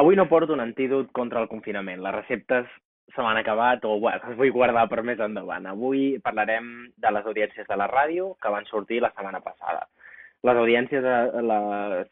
Avui 0.00 0.16
no 0.18 0.26
porto 0.28 0.52
un 0.52 0.60
antídot 0.60 1.12
contra 1.16 1.40
el 1.40 1.48
confinament. 1.48 2.02
Les 2.02 2.14
receptes 2.16 2.66
se 3.14 3.22
m'han 3.22 3.38
acabat 3.38 3.84
o 3.86 3.94
bueno, 4.02 4.20
les 4.28 4.36
vull 4.40 4.52
guardar 4.52 4.88
per 4.90 5.04
més 5.06 5.20
endavant. 5.22 5.68
Avui 5.70 6.18
parlarem 6.24 6.66
de 7.00 7.12
les 7.14 7.28
audiències 7.30 7.68
de 7.70 7.78
la 7.78 7.86
ràdio 7.92 8.32
que 8.42 8.52
van 8.52 8.66
sortir 8.68 9.00
la 9.04 9.12
setmana 9.14 9.40
passada. 9.44 9.86
Les 10.44 10.60
audiències 10.60 11.06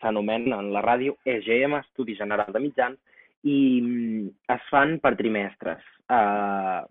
s'anomenen 0.00 0.54
en 0.56 0.70
la 0.72 0.84
ràdio 0.86 1.18
EGM, 1.34 1.80
Estudi 1.82 2.16
General 2.16 2.54
de 2.54 2.62
Mitjans, 2.62 2.98
i 3.42 3.58
mm, 3.82 4.32
es 4.54 4.70
fan 4.70 4.96
per 5.02 5.16
trimestres. 5.18 5.82
Uh, 6.06 6.86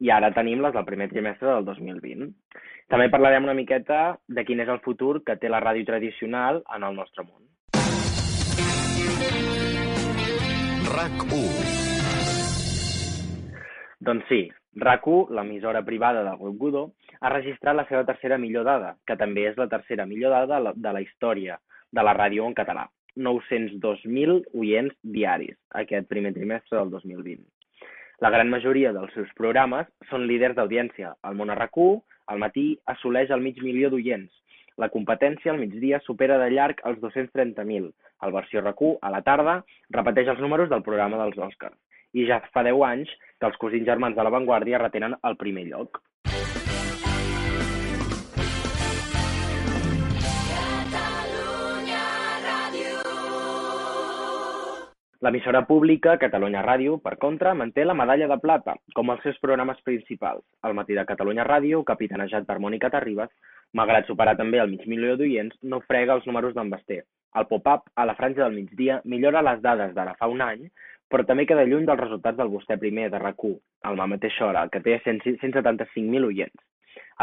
I 0.00 0.10
ara 0.10 0.32
tenim 0.34 0.64
les 0.64 0.74
del 0.74 0.88
primer 0.88 1.10
trimestre 1.12 1.52
del 1.52 1.68
2020. 1.68 2.32
També 2.90 3.12
parlarem 3.12 3.46
una 3.46 3.54
miqueta 3.54 4.16
de 4.26 4.48
quin 4.48 4.64
és 4.64 4.72
el 4.72 4.82
futur 4.82 5.20
que 5.22 5.36
té 5.38 5.52
la 5.52 5.62
ràdio 5.62 5.86
tradicional 5.92 6.64
en 6.74 6.88
el 6.88 6.96
nostre 6.96 7.28
món. 7.28 7.44
Doncs 14.06 14.28
sí, 14.28 14.44
RAC1, 14.78 15.32
l'emissora 15.34 15.80
privada 15.82 16.20
del 16.22 16.36
grup 16.38 16.60
Godó, 16.60 16.82
ha 17.18 17.32
registrat 17.32 17.74
la 17.74 17.84
seva 17.88 18.04
tercera 18.06 18.38
millor 18.38 18.66
dada, 18.68 18.92
que 19.02 19.16
també 19.18 19.48
és 19.48 19.58
la 19.58 19.66
tercera 19.72 20.06
millor 20.06 20.30
dada 20.36 20.72
de 20.76 20.92
la, 20.94 21.02
història 21.02 21.58
de 21.90 22.04
la 22.06 22.14
ràdio 22.14 22.46
en 22.46 22.54
català. 22.54 22.86
902.000 23.16 24.38
oients 24.54 24.94
diaris 25.16 25.58
aquest 25.82 26.06
primer 26.10 26.34
trimestre 26.38 26.78
del 26.78 26.94
2020. 26.94 27.42
La 28.22 28.30
gran 28.30 28.52
majoria 28.54 28.94
dels 28.94 29.18
seus 29.18 29.34
programes 29.34 29.90
són 30.12 30.28
líders 30.30 30.54
d'audiència. 30.54 31.16
El 31.26 31.34
món 31.34 31.50
RAC1, 31.50 32.02
al 32.30 32.38
matí, 32.38 32.68
assoleix 32.86 33.34
el 33.34 33.42
mig 33.42 33.58
milió 33.66 33.90
d'oients. 33.90 34.30
La 34.82 34.88
competència 34.92 35.52
al 35.52 35.60
migdia 35.62 36.00
supera 36.04 36.38
de 36.42 36.48
llarg 36.54 36.80
els 36.90 36.98
230.000. 37.02 37.90
El 38.26 38.34
versió 38.34 38.62
RAC1, 38.62 38.96
a 39.02 39.12
la 39.14 39.20
tarda, 39.26 39.58
repeteix 39.96 40.30
els 40.32 40.42
números 40.42 40.70
del 40.72 40.82
programa 40.86 41.20
dels 41.20 41.38
Oscars. 41.48 41.78
I 42.14 42.26
ja 42.30 42.40
fa 42.54 42.64
10 42.66 42.82
anys 42.88 43.12
que 43.38 43.50
els 43.50 43.60
cosins 43.62 43.86
germans 43.86 44.18
de 44.18 44.26
La 44.26 44.34
Vanguardia 44.34 44.82
retenen 44.82 45.16
el 45.30 45.38
primer 45.38 45.66
lloc. 45.70 46.02
L'emissora 55.24 55.62
pública, 55.64 56.18
Catalunya 56.20 56.60
Ràdio, 56.60 56.98
per 57.00 57.14
contra, 57.16 57.54
manté 57.56 57.84
la 57.86 57.94
medalla 57.96 58.26
de 58.28 58.36
plata, 58.42 58.74
com 58.98 59.08
els 59.12 59.22
seus 59.24 59.38
programes 59.40 59.78
principals. 59.86 60.42
El 60.68 60.74
matí 60.76 60.92
de 60.98 61.04
Catalunya 61.08 61.46
Ràdio, 61.48 61.80
capitanejat 61.88 62.44
per 62.44 62.58
Mònica 62.60 62.90
Terribas, 62.92 63.30
malgrat 63.80 64.10
superar 64.10 64.34
també 64.36 64.60
el 64.60 64.68
mig 64.74 64.84
milió 64.90 65.14
d'oients, 65.16 65.56
no 65.62 65.80
frega 65.86 66.18
els 66.18 66.28
números 66.28 66.52
d'en 66.52 66.68
Basté. 66.74 67.00
El 67.40 67.48
pop-up, 67.48 67.88
a 67.96 68.04
la 68.04 68.18
franja 68.20 68.42
del 68.42 68.58
migdia, 68.58 69.00
millora 69.14 69.40
les 69.48 69.64
dades 69.64 69.96
d'ara 69.96 70.12
fa 70.20 70.28
un 70.28 70.44
any, 70.44 70.68
però 71.08 71.24
també 71.24 71.48
queda 71.48 71.64
lluny 71.64 71.88
dels 71.88 72.04
resultats 72.04 72.36
del 72.36 72.52
Vostè 72.52 72.76
Primer 72.84 73.08
de 73.08 73.24
RAC1, 73.24 73.56
a 73.88 73.96
la 73.96 74.10
mateixa 74.12 74.44
hora, 74.50 74.68
que 74.68 74.84
té 74.84 75.00
100 75.08 75.24
175.000 75.40 76.28
oients. 76.28 76.68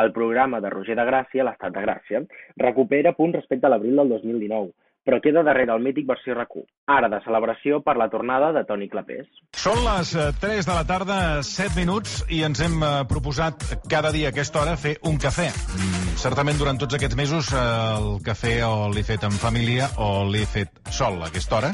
El 0.01 0.09
programa 0.15 0.57
de 0.59 0.73
Roger 0.73 0.97
de 0.97 1.05
Gràcia, 1.05 1.45
l'Estat 1.45 1.77
de 1.77 1.85
Gràcia, 1.85 2.25
recupera 2.65 3.13
punts 3.13 3.37
respecte 3.37 3.69
a 3.69 3.75
l'abril 3.75 4.01
del 4.01 4.17
2019, 4.17 4.73
però 5.03 5.19
queda 5.21 5.41
darrere 5.43 5.73
el 5.73 5.81
mític 5.81 6.05
versió 6.09 6.35
RAC1, 6.35 6.65
ara 6.93 7.09
de 7.09 7.19
celebració 7.25 7.81
per 7.85 7.95
la 7.97 8.09
tornada 8.13 8.51
de 8.53 8.63
Toni 8.69 8.87
Clapés. 8.89 9.25
Són 9.57 9.81
les 9.85 10.13
eh, 10.15 10.27
3 10.41 10.67
de 10.67 10.75
la 10.75 10.85
tarda, 10.89 11.17
7 11.45 11.73
minuts, 11.79 12.19
i 12.29 12.43
ens 12.45 12.61
hem 12.61 12.77
eh, 12.85 12.91
proposat 13.09 13.65
cada 13.89 14.13
dia 14.13 14.29
a 14.29 14.35
aquesta 14.35 14.61
hora 14.61 14.77
fer 14.77 14.97
un 15.09 15.17
cafè. 15.21 15.49
Mm, 15.49 16.15
certament 16.21 16.61
durant 16.61 16.79
tots 16.81 16.97
aquests 16.97 17.17
mesos 17.17 17.51
eh, 17.55 17.65
el 17.97 18.21
cafè 18.25 18.55
o 18.67 18.89
l'he 18.93 19.05
fet 19.07 19.25
en 19.27 19.37
família 19.41 19.89
o 20.05 20.11
l'he 20.29 20.45
fet 20.45 20.93
sol 20.93 21.21
a 21.21 21.31
aquesta 21.31 21.57
hora, 21.59 21.73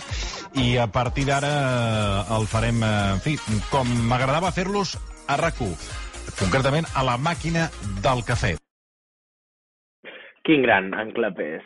i 0.56 0.78
a 0.80 0.88
partir 0.88 1.28
d'ara 1.28 1.54
eh, 1.60 2.36
el 2.38 2.48
farem, 2.48 2.84
eh, 2.84 2.94
en 3.18 3.24
fi, 3.24 3.36
com 3.74 3.92
m'agradava 4.08 4.54
fer-los 4.56 4.96
a 5.28 5.36
RAC1, 5.36 5.76
concretament 6.40 6.88
a 6.96 7.04
la 7.04 7.20
màquina 7.20 7.68
del 8.04 8.24
cafè. 8.28 8.56
Quin 10.48 10.64
gran, 10.64 10.94
en 10.96 11.12
Clapés. 11.12 11.66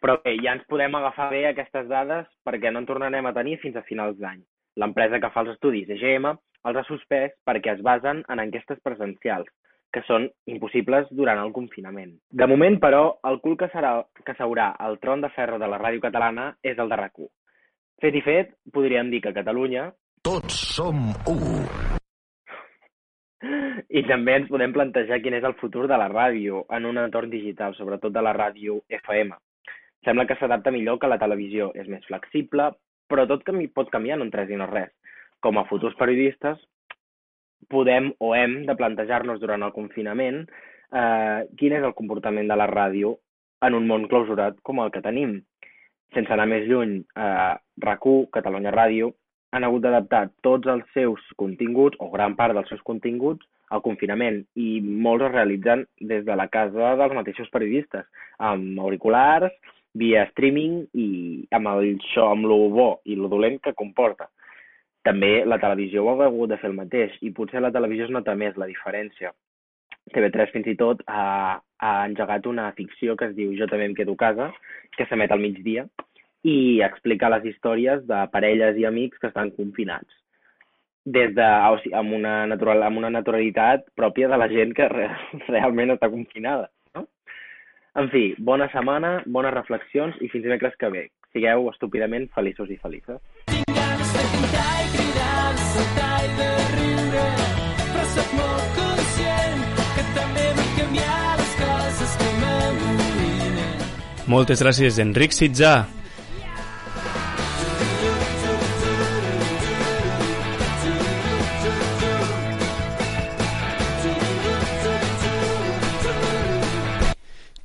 Però 0.00 0.16
bé, 0.24 0.36
ja 0.40 0.54
ens 0.56 0.64
podem 0.68 0.94
agafar 0.96 1.28
bé 1.32 1.44
aquestes 1.48 1.88
dades 1.88 2.28
perquè 2.46 2.72
no 2.72 2.80
en 2.80 2.88
tornarem 2.88 3.26
a 3.28 3.34
tenir 3.36 3.58
fins 3.60 3.76
a 3.76 3.84
finals 3.88 4.16
d'any. 4.20 4.40
L'empresa 4.80 5.20
que 5.20 5.30
fa 5.34 5.44
els 5.44 5.52
estudis 5.54 5.90
EGM 5.92 6.30
els 6.68 6.78
ha 6.78 6.84
suspès 6.88 7.34
perquè 7.48 7.74
es 7.74 7.82
basen 7.84 8.22
en 8.32 8.40
enquestes 8.40 8.80
presencials, 8.84 9.48
que 9.92 10.02
són 10.06 10.28
impossibles 10.48 11.08
durant 11.18 11.40
el 11.42 11.52
confinament. 11.52 12.14
De 12.30 12.48
moment, 12.48 12.78
però, 12.82 13.02
el 13.28 13.40
cul 13.44 13.56
que 13.60 13.68
serà 13.74 13.92
que 14.24 14.36
s'haurà 14.38 14.70
al 14.78 14.98
tron 15.02 15.24
de 15.24 15.32
ferro 15.36 15.58
de 15.60 15.68
la 15.68 15.80
ràdio 15.82 16.04
catalana 16.06 16.50
és 16.62 16.78
el 16.78 16.92
de 16.92 17.00
RAC1. 17.00 17.30
Fet 18.00 18.16
i 18.16 18.22
fet, 18.24 18.54
podríem 18.72 19.10
dir 19.12 19.20
que 19.24 19.34
a 19.34 19.36
Catalunya... 19.36 19.90
Tots 20.24 20.56
som 20.76 21.10
u. 21.28 21.36
I 23.98 24.04
també 24.08 24.36
ens 24.38 24.48
podem 24.52 24.72
plantejar 24.72 25.20
quin 25.24 25.36
és 25.36 25.44
el 25.48 25.56
futur 25.60 25.86
de 25.90 25.96
la 26.00 26.08
ràdio 26.12 26.64
en 26.76 26.88
un 26.88 27.00
entorn 27.00 27.32
digital, 27.32 27.76
sobretot 27.76 28.12
de 28.14 28.24
la 28.24 28.36
ràdio 28.36 28.80
FM. 29.02 29.36
Sembla 30.04 30.26
que 30.26 30.36
s'adapta 30.40 30.72
millor 30.72 30.98
que 30.98 31.10
la 31.10 31.20
televisió, 31.20 31.70
és 31.76 31.88
més 31.92 32.04
flexible, 32.08 32.70
però 33.10 33.26
tot 33.28 33.44
canvi, 33.44 33.68
pot 33.68 33.90
canviar 33.92 34.16
en 34.16 34.26
un 34.26 34.30
tres 34.32 34.50
i 34.50 34.56
no 34.56 34.68
res. 34.70 34.92
Com 35.44 35.58
a 35.58 35.66
futurs 35.68 35.96
periodistes, 35.98 36.60
podem 37.68 38.10
o 38.18 38.32
hem 38.34 38.62
de 38.68 38.76
plantejar-nos 38.76 39.40
durant 39.40 39.62
el 39.62 39.74
confinament 39.76 40.42
eh, 40.46 41.40
quin 41.58 41.76
és 41.76 41.84
el 41.84 41.94
comportament 41.98 42.48
de 42.48 42.56
la 42.56 42.68
ràdio 42.70 43.14
en 43.66 43.76
un 43.76 43.86
món 43.88 44.06
clausurat 44.08 44.56
com 44.66 44.80
el 44.80 44.92
que 44.94 45.04
tenim. 45.04 45.38
Sense 46.14 46.32
anar 46.34 46.48
més 46.50 46.66
lluny, 46.66 46.96
eh, 47.14 47.54
RAC1, 47.84 48.30
Catalunya 48.34 48.72
Ràdio, 48.74 49.12
han 49.52 49.66
hagut 49.66 49.82
d'adaptar 49.84 50.28
tots 50.46 50.70
els 50.70 50.86
seus 50.94 51.22
continguts, 51.36 51.98
o 52.00 52.08
gran 52.10 52.36
part 52.38 52.54
dels 52.54 52.70
seus 52.70 52.82
continguts, 52.86 53.46
al 53.70 53.82
confinament, 53.82 54.40
i 54.58 54.80
molts 54.80 55.28
es 55.28 55.34
realitzen 55.34 55.84
des 56.12 56.24
de 56.26 56.36
la 56.38 56.48
casa 56.50 56.94
dels 56.98 57.14
mateixos 57.14 57.50
periodistes, 57.54 58.06
amb 58.38 58.80
auriculars, 58.82 59.54
via 59.94 60.26
streaming 60.30 60.84
i 60.94 61.08
amb 61.56 61.70
show, 62.12 62.30
amb 62.30 62.46
lo 62.46 62.68
bo 62.70 62.90
i 63.04 63.16
lo 63.16 63.28
dolent 63.28 63.60
que 63.62 63.74
comporta. 63.74 64.28
També 65.02 65.44
la 65.44 65.58
televisió 65.58 66.04
ho 66.04 66.10
ha 66.12 66.26
hagut 66.26 66.50
de 66.50 66.58
fer 66.58 66.70
el 66.70 66.76
mateix, 66.76 67.16
i 67.22 67.30
potser 67.30 67.60
la 67.60 67.72
televisió 67.72 68.04
es 68.04 68.10
nota 68.10 68.34
més 68.34 68.56
la 68.56 68.66
diferència. 68.66 69.32
TV3 70.14 70.52
fins 70.52 70.66
i 70.66 70.76
tot 70.76 71.02
ha, 71.06 71.60
ha 71.78 71.92
engegat 72.06 72.46
una 72.46 72.70
ficció 72.76 73.16
que 73.16 73.30
es 73.30 73.36
diu 73.36 73.52
Jo 73.56 73.66
també 73.66 73.86
em 73.88 73.94
quedo 73.94 74.16
a 74.18 74.22
casa, 74.24 74.50
que 74.96 75.06
s'emet 75.08 75.32
al 75.32 75.40
migdia, 75.40 75.86
i 76.44 76.80
explica 76.82 77.30
les 77.32 77.44
històries 77.44 78.04
de 78.08 78.24
parelles 78.32 78.76
i 78.76 78.86
amics 78.88 79.18
que 79.20 79.28
estan 79.28 79.50
confinats 79.56 80.20
des 81.04 81.34
de, 81.34 81.46
o 81.72 81.78
sigui, 81.80 81.94
amb, 81.96 82.12
una 82.12 82.46
natural, 82.46 82.82
amb 82.84 83.00
una 83.00 83.10
naturalitat 83.10 83.86
pròpia 83.96 84.28
de 84.28 84.36
la 84.36 84.48
gent 84.48 84.74
que 84.76 84.88
re, 84.88 85.08
realment 85.48 85.94
està 85.96 86.10
confinada. 86.12 86.70
En 87.98 88.06
fi, 88.10 88.36
bona 88.38 88.68
setmana, 88.70 89.16
bones 89.26 89.54
reflexions 89.56 90.14
i 90.22 90.28
fins 90.30 90.44
dimecres 90.46 90.76
que 90.78 90.90
ve. 90.94 91.08
Sigueu 91.34 91.66
estúpidament 91.72 92.28
feliços 92.36 92.70
i 92.70 92.78
felices. 92.78 93.18
Moltes 104.30 104.62
gràcies, 104.62 105.00
Enric 105.02 105.34
Sitjà. 105.34 105.72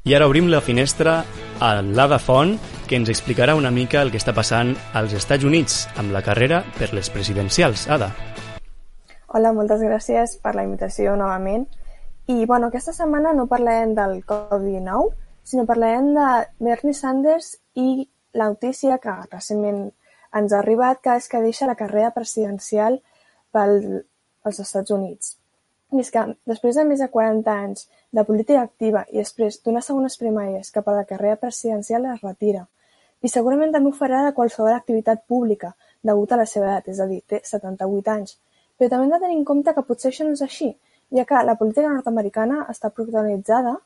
I 0.05 0.13
ara 0.13 0.27
obrim 0.29 0.45
la 0.53 0.59
finestra 0.61 1.23
a 1.65 1.67
l'Ada 1.81 2.19
Font, 2.21 2.51
que 2.85 2.93
ens 2.93 3.09
explicarà 3.09 3.55
una 3.57 3.71
mica 3.73 4.03
el 4.05 4.11
que 4.13 4.19
està 4.21 4.35
passant 4.37 4.75
als 4.93 5.15
Estats 5.17 5.47
Units 5.49 5.79
amb 5.97 6.13
la 6.13 6.21
carrera 6.21 6.59
per 6.75 6.91
les 6.93 7.07
presidencials. 7.09 7.87
Ada. 7.89 8.11
Hola, 9.33 9.49
moltes 9.57 9.81
gràcies 9.81 10.35
per 10.43 10.53
la 10.53 10.61
invitació 10.67 11.15
novament. 11.17 11.65
I 12.29 12.45
bueno, 12.45 12.69
aquesta 12.69 12.93
setmana 12.93 13.31
no 13.33 13.47
parlarem 13.49 13.95
del 13.97 14.19
Covid-19, 14.29 15.09
sinó 15.41 15.65
parlarem 15.65 16.11
de 16.13 16.27
Bernie 16.67 16.93
Sanders 16.93 17.55
i 17.73 18.05
la 18.37 18.51
notícia 18.53 18.99
que 19.01 19.15
recentment 19.31 19.87
ens 20.37 20.53
ha 20.53 20.59
arribat, 20.61 21.01
que 21.01 21.17
és 21.17 21.25
que 21.33 21.41
deixa 21.41 21.65
la 21.65 21.79
carrera 21.81 22.13
presidencial 22.13 23.01
pel, 23.49 24.05
als 24.45 24.61
Estats 24.61 24.93
Units. 24.93 25.33
I 25.93 26.01
és 26.01 26.09
que 26.13 26.23
després 26.49 26.77
de 26.79 26.85
més 26.89 27.01
de 27.03 27.07
40 27.13 27.51
anys 27.51 27.85
de 28.17 28.23
política 28.27 28.63
activa 28.65 29.03
i 29.11 29.19
després 29.21 29.59
d'unes 29.63 29.85
segones 29.91 30.17
primàries 30.21 30.71
cap 30.77 30.87
a 30.89 30.95
la 30.95 31.05
carrera 31.09 31.37
presidencial 31.41 32.07
es 32.13 32.23
retira. 32.23 32.65
I 33.21 33.29
segurament 33.31 33.71
també 33.73 33.91
ho 33.91 33.97
farà 33.99 34.23
de 34.25 34.33
qualsevol 34.37 34.73
activitat 34.73 35.23
pública, 35.27 35.73
degut 36.09 36.31
a 36.31 36.39
la 36.41 36.47
seva 36.49 36.71
edat, 36.71 36.89
és 36.93 36.99
a 36.99 37.07
dir, 37.09 37.21
té 37.29 37.41
78 37.43 38.11
anys. 38.13 38.37
Però 38.77 38.89
també 38.91 39.07
hem 39.07 39.13
de 39.13 39.21
tenir 39.23 39.37
en 39.39 39.45
compte 39.51 39.73
que 39.73 39.85
potser 39.87 40.11
això 40.11 40.27
no 40.27 40.35
és 40.37 40.43
així, 40.45 40.71
ja 41.17 41.25
que 41.29 41.43
la 41.47 41.55
política 41.59 41.91
nord-americana 41.93 42.65
està 42.73 42.91
protagonitzada 42.93 43.77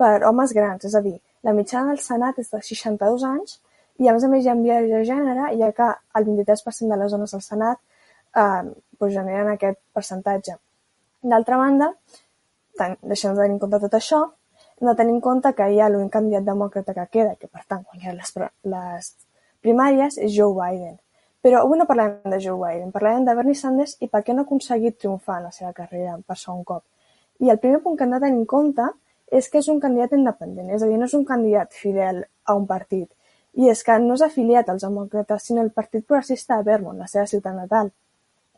per 0.00 0.14
homes 0.28 0.54
grans, 0.56 0.86
és 0.88 0.94
a 0.96 1.02
dir, 1.04 1.18
la 1.46 1.54
mitjana 1.56 1.92
del 1.92 2.00
Senat 2.04 2.38
és 2.40 2.50
de 2.54 2.62
62 2.70 3.26
anys 3.28 3.58
i 4.00 4.08
a 4.08 4.14
més 4.16 4.24
a 4.24 4.30
més 4.32 4.44
hi 4.44 4.50
ha 4.50 4.56
enviats 4.56 4.88
de 4.88 5.04
gènere, 5.08 5.52
ja 5.60 5.70
que 5.76 5.92
el 6.20 6.26
23% 6.30 6.94
de 6.94 6.98
les 7.02 7.12
dones 7.12 7.36
al 7.36 7.44
Senat 7.44 7.80
eh, 8.42 8.62
doncs 8.98 9.14
generen 9.14 9.52
aquest 9.52 9.80
percentatge. 9.96 10.56
D'altra 11.22 11.58
banda, 11.60 11.92
deixem 13.02 13.34
de 13.34 13.42
tenir 13.42 13.54
en 13.56 13.58
compte 13.60 13.80
tot 13.82 13.96
això, 13.98 14.20
hem 14.80 14.88
de 14.88 14.94
tenir 14.96 15.12
en 15.12 15.20
compte 15.20 15.52
que 15.52 15.66
hi 15.68 15.80
ha 15.80 15.90
l'únic 15.92 16.14
candidat 16.14 16.46
demòcrata 16.46 16.94
que 16.96 17.06
queda, 17.18 17.34
que 17.36 17.48
per 17.48 17.66
tant 17.68 17.82
guanyar 17.84 18.14
les, 18.16 18.30
les 18.72 19.10
primàries, 19.60 20.16
és 20.16 20.32
Joe 20.32 20.54
Biden. 20.56 20.94
Però 21.44 21.60
avui 21.60 21.76
no 21.80 21.86
parlarem 21.88 22.32
de 22.32 22.38
Joe 22.40 22.56
Biden, 22.56 22.92
parlarem 22.92 23.26
de 23.26 23.34
Bernie 23.36 23.56
Sanders 23.56 23.98
i 24.00 24.08
per 24.08 24.22
què 24.24 24.32
no 24.32 24.42
ha 24.42 24.48
aconseguit 24.48 24.96
triomfar 24.96 25.38
en 25.40 25.48
la 25.48 25.52
seva 25.52 25.72
carrera 25.76 26.16
per 26.24 26.36
segon 26.40 26.64
cop. 26.64 26.84
I 27.40 27.52
el 27.52 27.60
primer 27.60 27.80
punt 27.84 27.98
que 27.98 28.04
hem 28.04 28.14
de 28.14 28.20
tenir 28.22 28.40
en 28.40 28.46
compte 28.48 28.86
és 29.40 29.48
que 29.48 29.60
és 29.60 29.68
un 29.72 29.80
candidat 29.80 30.14
independent, 30.16 30.70
és 30.72 30.82
a 30.82 30.88
dir, 30.88 30.96
no 31.00 31.08
és 31.08 31.16
un 31.16 31.26
candidat 31.28 31.76
fidel 31.76 32.22
a 32.44 32.56
un 32.56 32.64
partit. 32.68 33.08
I 33.60 33.68
és 33.72 33.82
que 33.84 33.98
no 34.00 34.16
és 34.16 34.24
afiliat 34.24 34.68
als 34.72 34.86
demòcrates, 34.86 35.44
sinó 35.44 35.60
al 35.60 35.70
Partit 35.76 36.06
Progressista 36.06 36.56
de 36.56 36.66
Vermont, 36.70 36.96
la 36.98 37.08
seva 37.10 37.26
ciutat 37.28 37.56
natal. 37.56 37.92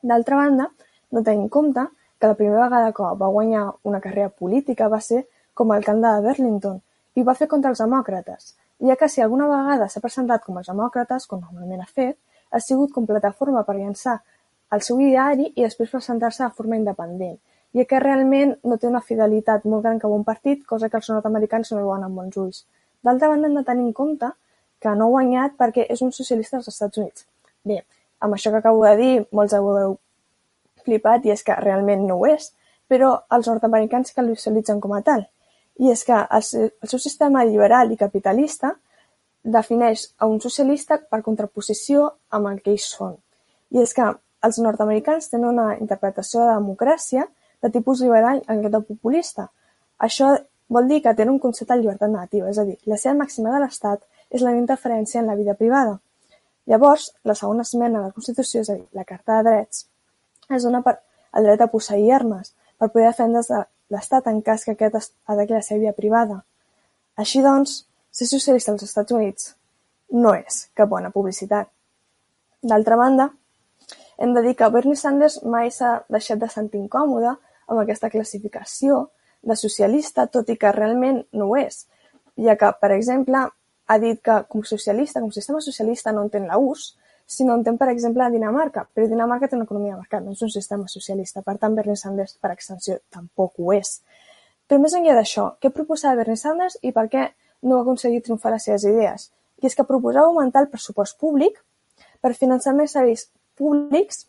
D'altra 0.02 0.38
banda, 0.38 0.68
no 1.10 1.22
tenim 1.22 1.46
en 1.46 1.52
compte 1.52 1.86
que 2.22 2.28
la 2.30 2.36
primera 2.38 2.68
vegada 2.68 2.92
que 2.94 3.02
va 3.02 3.28
guanyar 3.34 3.64
una 3.82 3.98
carrera 4.00 4.28
política 4.30 4.86
va 4.86 5.00
ser 5.02 5.24
com 5.58 5.72
a 5.72 5.76
alcalde 5.76 6.10
de 6.14 6.20
Burlington 6.26 6.76
i 7.16 7.22
ho 7.22 7.24
va 7.26 7.34
fer 7.34 7.48
contra 7.50 7.72
els 7.72 7.80
demòcrates, 7.82 8.52
ja 8.88 8.94
que 9.00 9.08
si 9.10 9.24
alguna 9.24 9.48
vegada 9.50 9.88
s'ha 9.90 10.02
presentat 10.04 10.44
com 10.44 10.60
els 10.60 10.70
demòcrates, 10.70 11.26
com 11.26 11.40
normalment 11.40 11.82
ha 11.82 11.88
fet, 11.88 12.14
ha 12.52 12.60
sigut 12.62 12.92
com 12.94 13.08
plataforma 13.08 13.64
per 13.66 13.74
llançar 13.74 14.20
el 14.70 14.84
seu 14.86 15.00
ideari 15.02 15.48
i 15.48 15.64
després 15.64 15.90
presentar-se 15.90 16.44
de 16.44 16.54
forma 16.60 16.78
independent, 16.78 17.40
ja 17.74 17.86
que 17.90 18.00
realment 18.04 18.54
no 18.62 18.78
té 18.78 18.86
una 18.86 19.02
fidelitat 19.02 19.66
molt 19.66 19.82
gran 19.82 19.98
cap 19.98 20.14
a 20.14 20.20
un 20.20 20.22
partit, 20.30 20.62
cosa 20.64 20.88
que 20.88 21.02
els 21.02 21.10
nord-americans 21.10 21.74
no 21.74 21.80
veuen 21.80 22.06
amb 22.06 22.22
bons 22.22 22.38
ulls. 22.44 22.62
D'altra 23.02 23.32
banda, 23.34 23.50
hem 23.50 23.58
de 23.58 23.64
tenir 23.66 23.88
en 23.88 23.92
compte 23.98 24.30
que 24.78 24.94
no 24.94 25.10
ha 25.10 25.14
guanyat 25.16 25.58
perquè 25.58 25.90
és 25.90 26.06
un 26.06 26.14
socialista 26.14 26.60
dels 26.60 26.70
Estats 26.70 27.02
Units. 27.02 27.26
Bé, 27.66 27.82
amb 28.22 28.38
això 28.38 28.54
que 28.54 28.62
acabo 28.62 28.86
de 28.86 28.96
dir, 29.02 29.12
molts 29.32 29.58
heu 29.58 29.98
flipat 30.84 31.26
i 31.26 31.32
és 31.34 31.44
que 31.46 31.56
realment 31.58 32.06
no 32.08 32.18
ho 32.20 32.26
és, 32.30 32.52
però 32.88 33.14
els 33.32 33.48
nord-americans 33.48 34.12
que 34.12 34.24
l'utilitzen 34.24 34.80
com 34.80 34.94
a 34.96 35.02
tal. 35.02 35.26
I 35.80 35.92
és 35.92 36.04
que 36.04 36.16
el, 36.16 36.42
el 36.68 36.90
seu 36.90 37.00
sistema 37.00 37.44
liberal 37.48 37.92
i 37.92 38.00
capitalista 38.00 38.74
defineix 39.42 40.10
a 40.18 40.28
un 40.30 40.40
socialista 40.40 40.98
per 41.10 41.22
contraposició 41.22 42.10
amb 42.30 42.50
el 42.52 42.60
que 42.62 42.74
ells 42.74 42.90
són. 42.96 43.16
I 43.72 43.82
és 43.82 43.94
que 43.96 44.10
els 44.46 44.58
nord-americans 44.58 45.30
tenen 45.32 45.54
una 45.54 45.76
interpretació 45.78 46.44
de 46.44 46.54
democràcia 46.54 47.26
de 47.62 47.70
tipus 47.70 48.02
liberal 48.02 48.42
en 48.48 48.62
lloc 48.62 48.72
de 48.74 48.80
populista. 48.86 49.48
Això 49.98 50.34
vol 50.72 50.88
dir 50.88 51.02
que 51.02 51.14
tenen 51.14 51.36
un 51.36 51.42
concepte 51.42 51.74
de 51.74 51.82
llibertat 51.82 52.10
nativa, 52.10 52.50
és 52.50 52.58
a 52.58 52.64
dir, 52.66 52.78
la 52.90 52.98
seva 52.98 53.18
màxima 53.22 53.52
de 53.54 53.60
l'Estat 53.62 54.02
és 54.30 54.42
la 54.42 54.54
interferència 54.56 55.20
en 55.20 55.28
la 55.30 55.36
vida 55.38 55.54
privada. 55.54 55.98
Llavors, 56.66 57.10
la 57.24 57.34
segona 57.34 57.66
esmena 57.66 57.98
de 58.00 58.06
la 58.06 58.14
Constitució, 58.16 58.62
és 58.62 58.70
a 58.70 58.76
dir, 58.78 58.86
la 58.96 59.04
Carta 59.04 59.38
de 59.38 59.50
Drets, 59.50 59.86
es 60.50 60.66
per 60.84 60.98
el 61.32 61.44
dret 61.44 61.60
a 61.60 61.70
posseir 61.70 62.12
armes 62.12 62.54
per 62.78 62.90
poder 62.90 63.08
defendre's 63.10 63.48
de 63.48 63.62
l'Estat 63.92 64.26
en 64.26 64.40
cas 64.42 64.64
que 64.64 64.72
aquest 64.72 65.14
ataqui 65.26 65.52
la 65.52 65.62
seva 65.62 65.80
vida 65.80 65.92
privada. 65.92 66.42
Així 67.16 67.42
doncs, 67.42 67.86
ser 68.10 68.26
socialista 68.26 68.72
als 68.72 68.82
Estats 68.82 69.12
Units 69.12 69.54
no 70.12 70.34
és 70.34 70.66
cap 70.76 70.88
bona 70.88 71.10
publicitat. 71.10 71.68
D'altra 72.62 72.96
banda, 72.96 73.30
hem 74.18 74.34
de 74.34 74.42
dir 74.42 74.54
que 74.56 74.68
Bernie 74.70 74.96
Sanders 74.96 75.40
mai 75.44 75.70
s'ha 75.70 76.02
deixat 76.12 76.38
de 76.38 76.48
sentir 76.48 76.80
incòmode 76.80 77.32
amb 77.32 77.80
aquesta 77.80 78.10
classificació 78.10 79.08
de 79.42 79.56
socialista, 79.56 80.26
tot 80.26 80.48
i 80.52 80.56
que 80.56 80.72
realment 80.72 81.24
no 81.32 81.48
ho 81.50 81.56
és, 81.58 81.86
ja 82.38 82.56
que, 82.56 82.70
per 82.80 82.92
exemple, 82.94 83.46
ha 83.86 83.98
dit 83.98 84.20
que 84.22 84.42
com 84.48 84.62
socialista, 84.64 85.20
com 85.20 85.32
sistema 85.34 85.60
socialista 85.60 86.12
no 86.12 86.22
entén 86.26 86.46
la 86.46 86.58
US, 86.60 86.92
si 87.32 87.46
no 87.48 87.54
entén, 87.56 87.78
per 87.80 87.88
exemple, 87.92 88.28
Dinamarca, 88.30 88.84
però 88.92 89.06
Dinamarca 89.08 89.48
té 89.48 89.56
una 89.56 89.64
economia 89.64 89.94
de 89.94 90.02
mercat, 90.02 90.24
no 90.24 90.34
és 90.36 90.42
un 90.44 90.50
sistema 90.52 90.88
socialista, 90.92 91.42
per 91.46 91.56
tant 91.62 91.76
Bernie 91.78 91.96
Sanders, 91.96 92.36
per 92.40 92.52
extensió, 92.52 92.98
tampoc 93.14 93.56
ho 93.58 93.72
és. 93.76 93.94
Però 94.68 94.80
més 94.82 94.96
enllà 94.98 95.14
d'això, 95.16 95.46
què 95.62 95.72
proposava 95.72 96.20
Bernie 96.20 96.40
Sanders 96.40 96.76
i 96.82 96.92
per 96.92 97.06
què 97.12 97.28
no 97.68 97.78
ha 97.78 97.86
aconseguit 97.86 98.26
triomfar 98.26 98.52
les 98.54 98.68
seves 98.68 98.84
idees? 98.90 99.30
I 99.62 99.70
és 99.70 99.78
que 99.78 99.86
proposava 99.88 100.28
augmentar 100.28 100.64
el 100.64 100.68
pressupost 100.72 101.18
públic 101.22 101.56
per 102.20 102.34
finançar 102.38 102.76
més 102.76 102.92
serveis 102.92 103.28
públics 103.58 104.26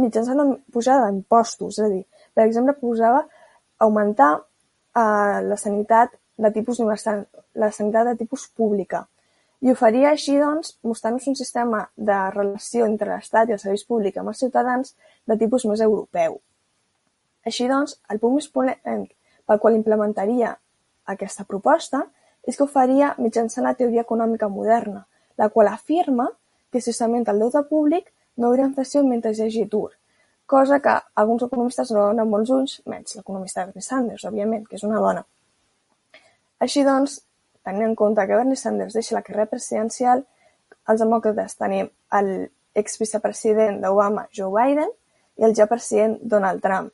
mitjançant 0.00 0.40
una 0.42 0.58
pujada 0.74 1.06
d'impostos, 1.08 1.78
és 1.78 1.84
a 1.84 1.90
dir, 1.92 2.02
per 2.34 2.48
exemple, 2.48 2.74
proposava 2.80 3.22
augmentar 3.86 4.32
eh, 4.40 5.40
la 5.46 5.58
sanitat 5.60 6.14
de 6.36 6.50
tipus 6.50 6.80
universal, 6.82 7.26
la 7.54 7.70
sanitat 7.70 8.10
de 8.10 8.16
tipus 8.24 8.48
pública, 8.50 9.04
i 9.64 9.72
ho 9.72 9.76
faria 9.78 10.10
així, 10.12 10.34
doncs, 10.36 10.74
mostrant-nos 10.84 11.26
un 11.30 11.36
sistema 11.38 11.86
de 11.96 12.18
relació 12.34 12.84
entre 12.84 13.08
l'Estat 13.14 13.48
i 13.48 13.54
els 13.56 13.64
serveis 13.64 13.86
públics 13.88 14.20
amb 14.20 14.32
els 14.32 14.42
ciutadans 14.44 14.92
de 15.30 15.36
tipus 15.40 15.64
més 15.70 15.80
europeu. 15.80 16.36
Així 17.48 17.68
doncs, 17.70 17.96
el 18.12 18.20
punt 18.20 18.36
més 18.36 18.50
polèmic 18.52 19.14
pel 19.48 19.62
qual 19.62 19.78
implementaria 19.78 20.52
aquesta 21.14 21.48
proposta 21.48 22.04
és 22.44 22.56
que 22.56 22.64
ho 22.66 22.68
faria 22.68 23.14
mitjançant 23.16 23.64
la 23.64 23.74
teoria 23.78 24.04
econòmica 24.04 24.52
moderna, 24.52 25.06
la 25.40 25.48
qual 25.48 25.72
afirma 25.72 26.28
que 26.70 26.80
si 26.84 26.92
s'augmenta 26.92 27.32
el 27.32 27.40
deute 27.40 27.64
públic 27.68 28.12
no 28.36 28.50
haurà 28.50 28.68
inflació 28.68 29.04
mentre 29.06 29.32
hi 29.32 29.44
hagi 29.46 29.64
atur, 29.64 29.92
cosa 30.46 30.80
que 30.84 30.94
alguns 31.20 31.44
economistes 31.46 31.92
no 31.94 32.10
amb 32.10 32.36
bons 32.36 32.50
ulls, 32.50 32.80
menys 32.90 33.16
l'economista 33.16 33.64
Bernie 33.64 33.84
Sanders, 33.84 34.24
òbviament, 34.28 34.66
que 34.68 34.76
és 34.76 34.84
una 34.84 35.00
dona. 35.00 35.24
Així 36.60 36.84
doncs, 36.84 37.22
tenint 37.64 37.88
en 37.90 37.94
compte 37.98 38.26
que 38.26 38.36
Bernie 38.36 38.56
Sanders 38.60 38.96
deixa 38.96 39.16
la 39.16 39.22
carrera 39.26 39.50
presidencial, 39.50 40.24
els 40.88 41.00
demòcrates 41.00 41.56
tenim 41.56 41.88
l'exvicepresident 42.12 43.80
d'Obama, 43.82 44.26
Joe 44.36 44.52
Biden, 44.52 44.90
i 45.40 45.46
el 45.48 45.54
ja 45.56 45.66
president 45.70 46.18
Donald 46.22 46.62
Trump. 46.62 46.92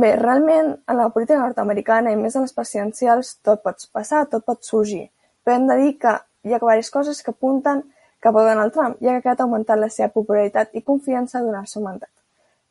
Bé, 0.00 0.12
realment, 0.16 0.76
en 0.86 0.98
la 1.00 1.08
política 1.10 1.40
nord-americana 1.40 2.12
i 2.12 2.18
més 2.18 2.36
en 2.36 2.46
les 2.46 2.54
presidencials, 2.54 3.32
tot 3.46 3.64
pot 3.64 3.88
passar, 3.92 4.26
tot 4.30 4.44
pot 4.46 4.62
sorgir. 4.62 5.08
Però 5.42 5.56
hem 5.56 5.66
de 5.66 5.78
dir 5.80 5.96
que 5.98 6.12
hi 6.46 6.54
ha 6.54 6.60
diverses 6.60 6.92
coses 6.94 7.22
que 7.24 7.34
apunten 7.34 7.82
cap 8.22 8.36
a 8.36 8.44
Donald 8.46 8.72
Trump, 8.76 9.00
ja 9.02 9.18
que 9.20 9.32
ha 9.32 9.36
augmentat 9.38 9.80
la 9.80 9.88
seva 9.90 10.12
popularitat 10.14 10.76
i 10.78 10.84
confiança 10.86 11.42
durant 11.42 11.64
el 11.64 11.72
seu 11.72 11.82
mandat. 11.82 12.12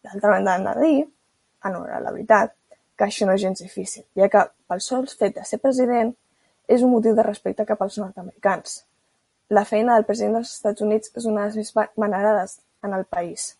D'altra 0.05 0.37
banda, 0.37 0.55
hem 0.55 0.65
de 0.69 0.75
dir, 0.79 1.03
en 1.65 1.75
honor 1.75 1.97
a 1.97 2.01
la 2.05 2.13
veritat, 2.15 2.53
que 2.95 3.07
això 3.07 3.27
no 3.27 3.35
és 3.35 3.43
gens 3.43 3.61
difícil, 3.63 4.05
ja 4.15 4.29
que 4.31 4.45
pel 4.67 4.81
sol 4.83 5.07
fet 5.09 5.35
de 5.35 5.43
ser 5.47 5.59
president 5.59 6.13
és 6.69 6.83
un 6.85 6.91
motiu 6.93 7.15
de 7.17 7.25
respecte 7.25 7.65
cap 7.65 7.81
als 7.81 7.97
nord-americans. 7.97 8.83
La 9.49 9.65
feina 9.65 9.95
del 9.95 10.05
president 10.05 10.37
dels 10.37 10.51
Estats 10.53 10.85
Units 10.85 11.09
és 11.17 11.25
una 11.25 11.47
de 11.47 11.47
les 11.47 11.57
més 11.57 11.93
venerades 11.97 12.59
en 12.85 12.93
el 12.93 13.05
país. 13.09 13.55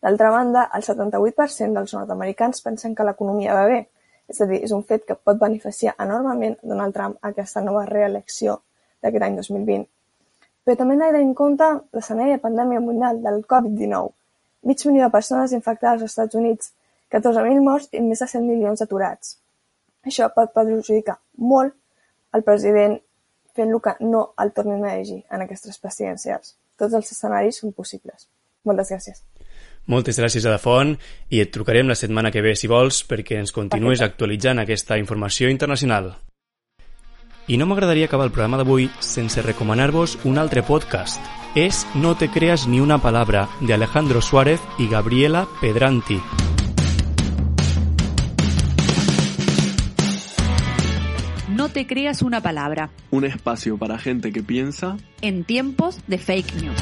D'altra 0.00 0.30
banda, 0.32 0.62
el 0.74 0.84
78% 0.86 1.74
dels 1.76 1.92
nord-americans 1.94 2.62
pensen 2.64 2.94
que 2.96 3.04
l'economia 3.04 3.56
va 3.58 3.66
bé, 3.68 3.82
és 4.32 4.40
a 4.40 4.46
dir, 4.48 4.62
és 4.64 4.72
un 4.72 4.84
fet 4.88 5.04
que 5.08 5.16
pot 5.16 5.36
beneficiar 5.40 5.94
enormement 6.04 6.56
Donald 6.62 6.96
Trump 6.96 7.18
a 7.20 7.32
aquesta 7.32 7.60
nova 7.64 7.84
reelecció 7.88 8.60
d'aquest 9.02 9.26
any 9.26 9.36
2020. 9.40 9.84
Però 10.64 10.76
també 10.78 10.96
hem 10.96 11.16
de 11.16 11.20
en 11.24 11.34
compte 11.34 11.68
l'escenari 11.96 12.36
de 12.36 12.44
pandèmia 12.44 12.80
mundial 12.84 13.20
del 13.24 13.42
Covid-19. 13.52 14.08
Mig 14.68 14.84
milió 14.86 15.04
de 15.04 15.14
persones 15.16 15.52
infectades 15.56 16.02
als 16.02 16.12
Estats 16.12 16.40
Units 16.40 16.72
14.000 17.12 17.64
morts 17.64 17.92
i 17.92 18.00
més 18.04 18.24
de 18.24 18.28
100 18.32 18.48
milions 18.48 18.80
d'aturats. 18.80 19.36
Això 20.04 20.28
pot 20.34 20.52
perjudicar 20.56 21.18
molt 21.52 21.74
el 22.34 22.44
president 22.44 22.98
fent-lo 23.54 23.80
que 23.80 23.96
no 24.00 24.34
el 24.38 24.52
tornin 24.52 24.84
a 24.86 24.96
llegir 24.96 25.24
en 25.30 25.42
aquestes 25.42 25.78
presidencials. 25.82 26.56
Tots 26.78 26.94
els 26.94 27.10
escenaris 27.12 27.58
són 27.58 27.74
possibles. 27.74 28.28
Moltes 28.64 28.92
gràcies. 28.92 29.24
Moltes 29.88 30.18
gràcies 30.20 30.44
a 30.44 30.52
la 30.52 30.60
Font 30.62 30.94
i 31.32 31.40
et 31.40 31.50
trucarem 31.54 31.88
la 31.88 31.96
setmana 31.96 32.30
que 32.30 32.42
ve, 32.44 32.54
si 32.54 32.68
vols, 32.68 33.00
perquè 33.08 33.38
ens 33.40 33.54
continues 33.56 33.98
Perfecte. 33.98 34.12
actualitzant 34.14 34.60
aquesta 34.62 34.98
informació 35.00 35.48
internacional. 35.48 36.12
I 37.48 37.56
no 37.56 37.64
m'agradaria 37.64 38.04
acabar 38.06 38.26
el 38.28 38.32
programa 38.32 38.58
d'avui 38.60 38.90
sense 39.00 39.40
recomanar-vos 39.40 40.18
un 40.24 40.36
altre 40.36 40.62
podcast. 40.62 41.22
És 41.56 41.86
No 41.94 42.14
te 42.14 42.28
creas 42.28 42.68
ni 42.68 42.78
una 42.80 42.98
palabra, 43.00 43.48
de 43.62 43.72
Alejandro 43.72 44.20
Suárez 44.20 44.60
i 44.78 44.86
Gabriela 44.86 45.48
Pedranti. 45.62 46.20
No 51.68 51.74
te 51.74 51.86
creas 51.86 52.22
una 52.22 52.40
palabra. 52.40 52.88
Un 53.10 53.26
espacio 53.26 53.76
para 53.76 53.98
gente 53.98 54.32
que 54.32 54.42
piensa 54.42 54.96
En 55.20 55.44
tiempos 55.44 56.00
de 56.06 56.16
fake 56.16 56.54
news. 56.62 56.80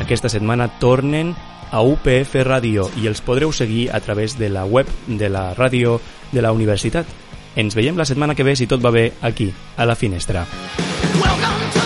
Aquesta 0.00 0.28
setmana 0.28 0.80
tornen 0.80 1.36
a 1.70 1.82
UPF 1.86 2.34
Ràdio 2.42 2.88
i 2.98 3.06
els 3.06 3.22
podreu 3.22 3.54
seguir 3.54 3.92
a 3.94 4.02
través 4.02 4.34
de 4.42 4.50
la 4.50 4.66
web 4.66 4.90
de 5.06 5.30
la 5.30 5.54
ràdio 5.54 6.00
de 6.32 6.42
la 6.42 6.50
universitat. 6.50 7.06
Ens 7.54 7.78
veiem 7.78 7.94
la 7.94 8.10
setmana 8.10 8.34
que 8.34 8.42
ve, 8.42 8.58
si 8.58 8.66
tot 8.66 8.82
va 8.82 8.90
bé, 8.90 9.12
aquí, 9.22 9.52
a 9.76 9.86
la 9.86 9.94
finestra. 9.94 10.42
Welcome 11.22 11.70
to 11.78 11.83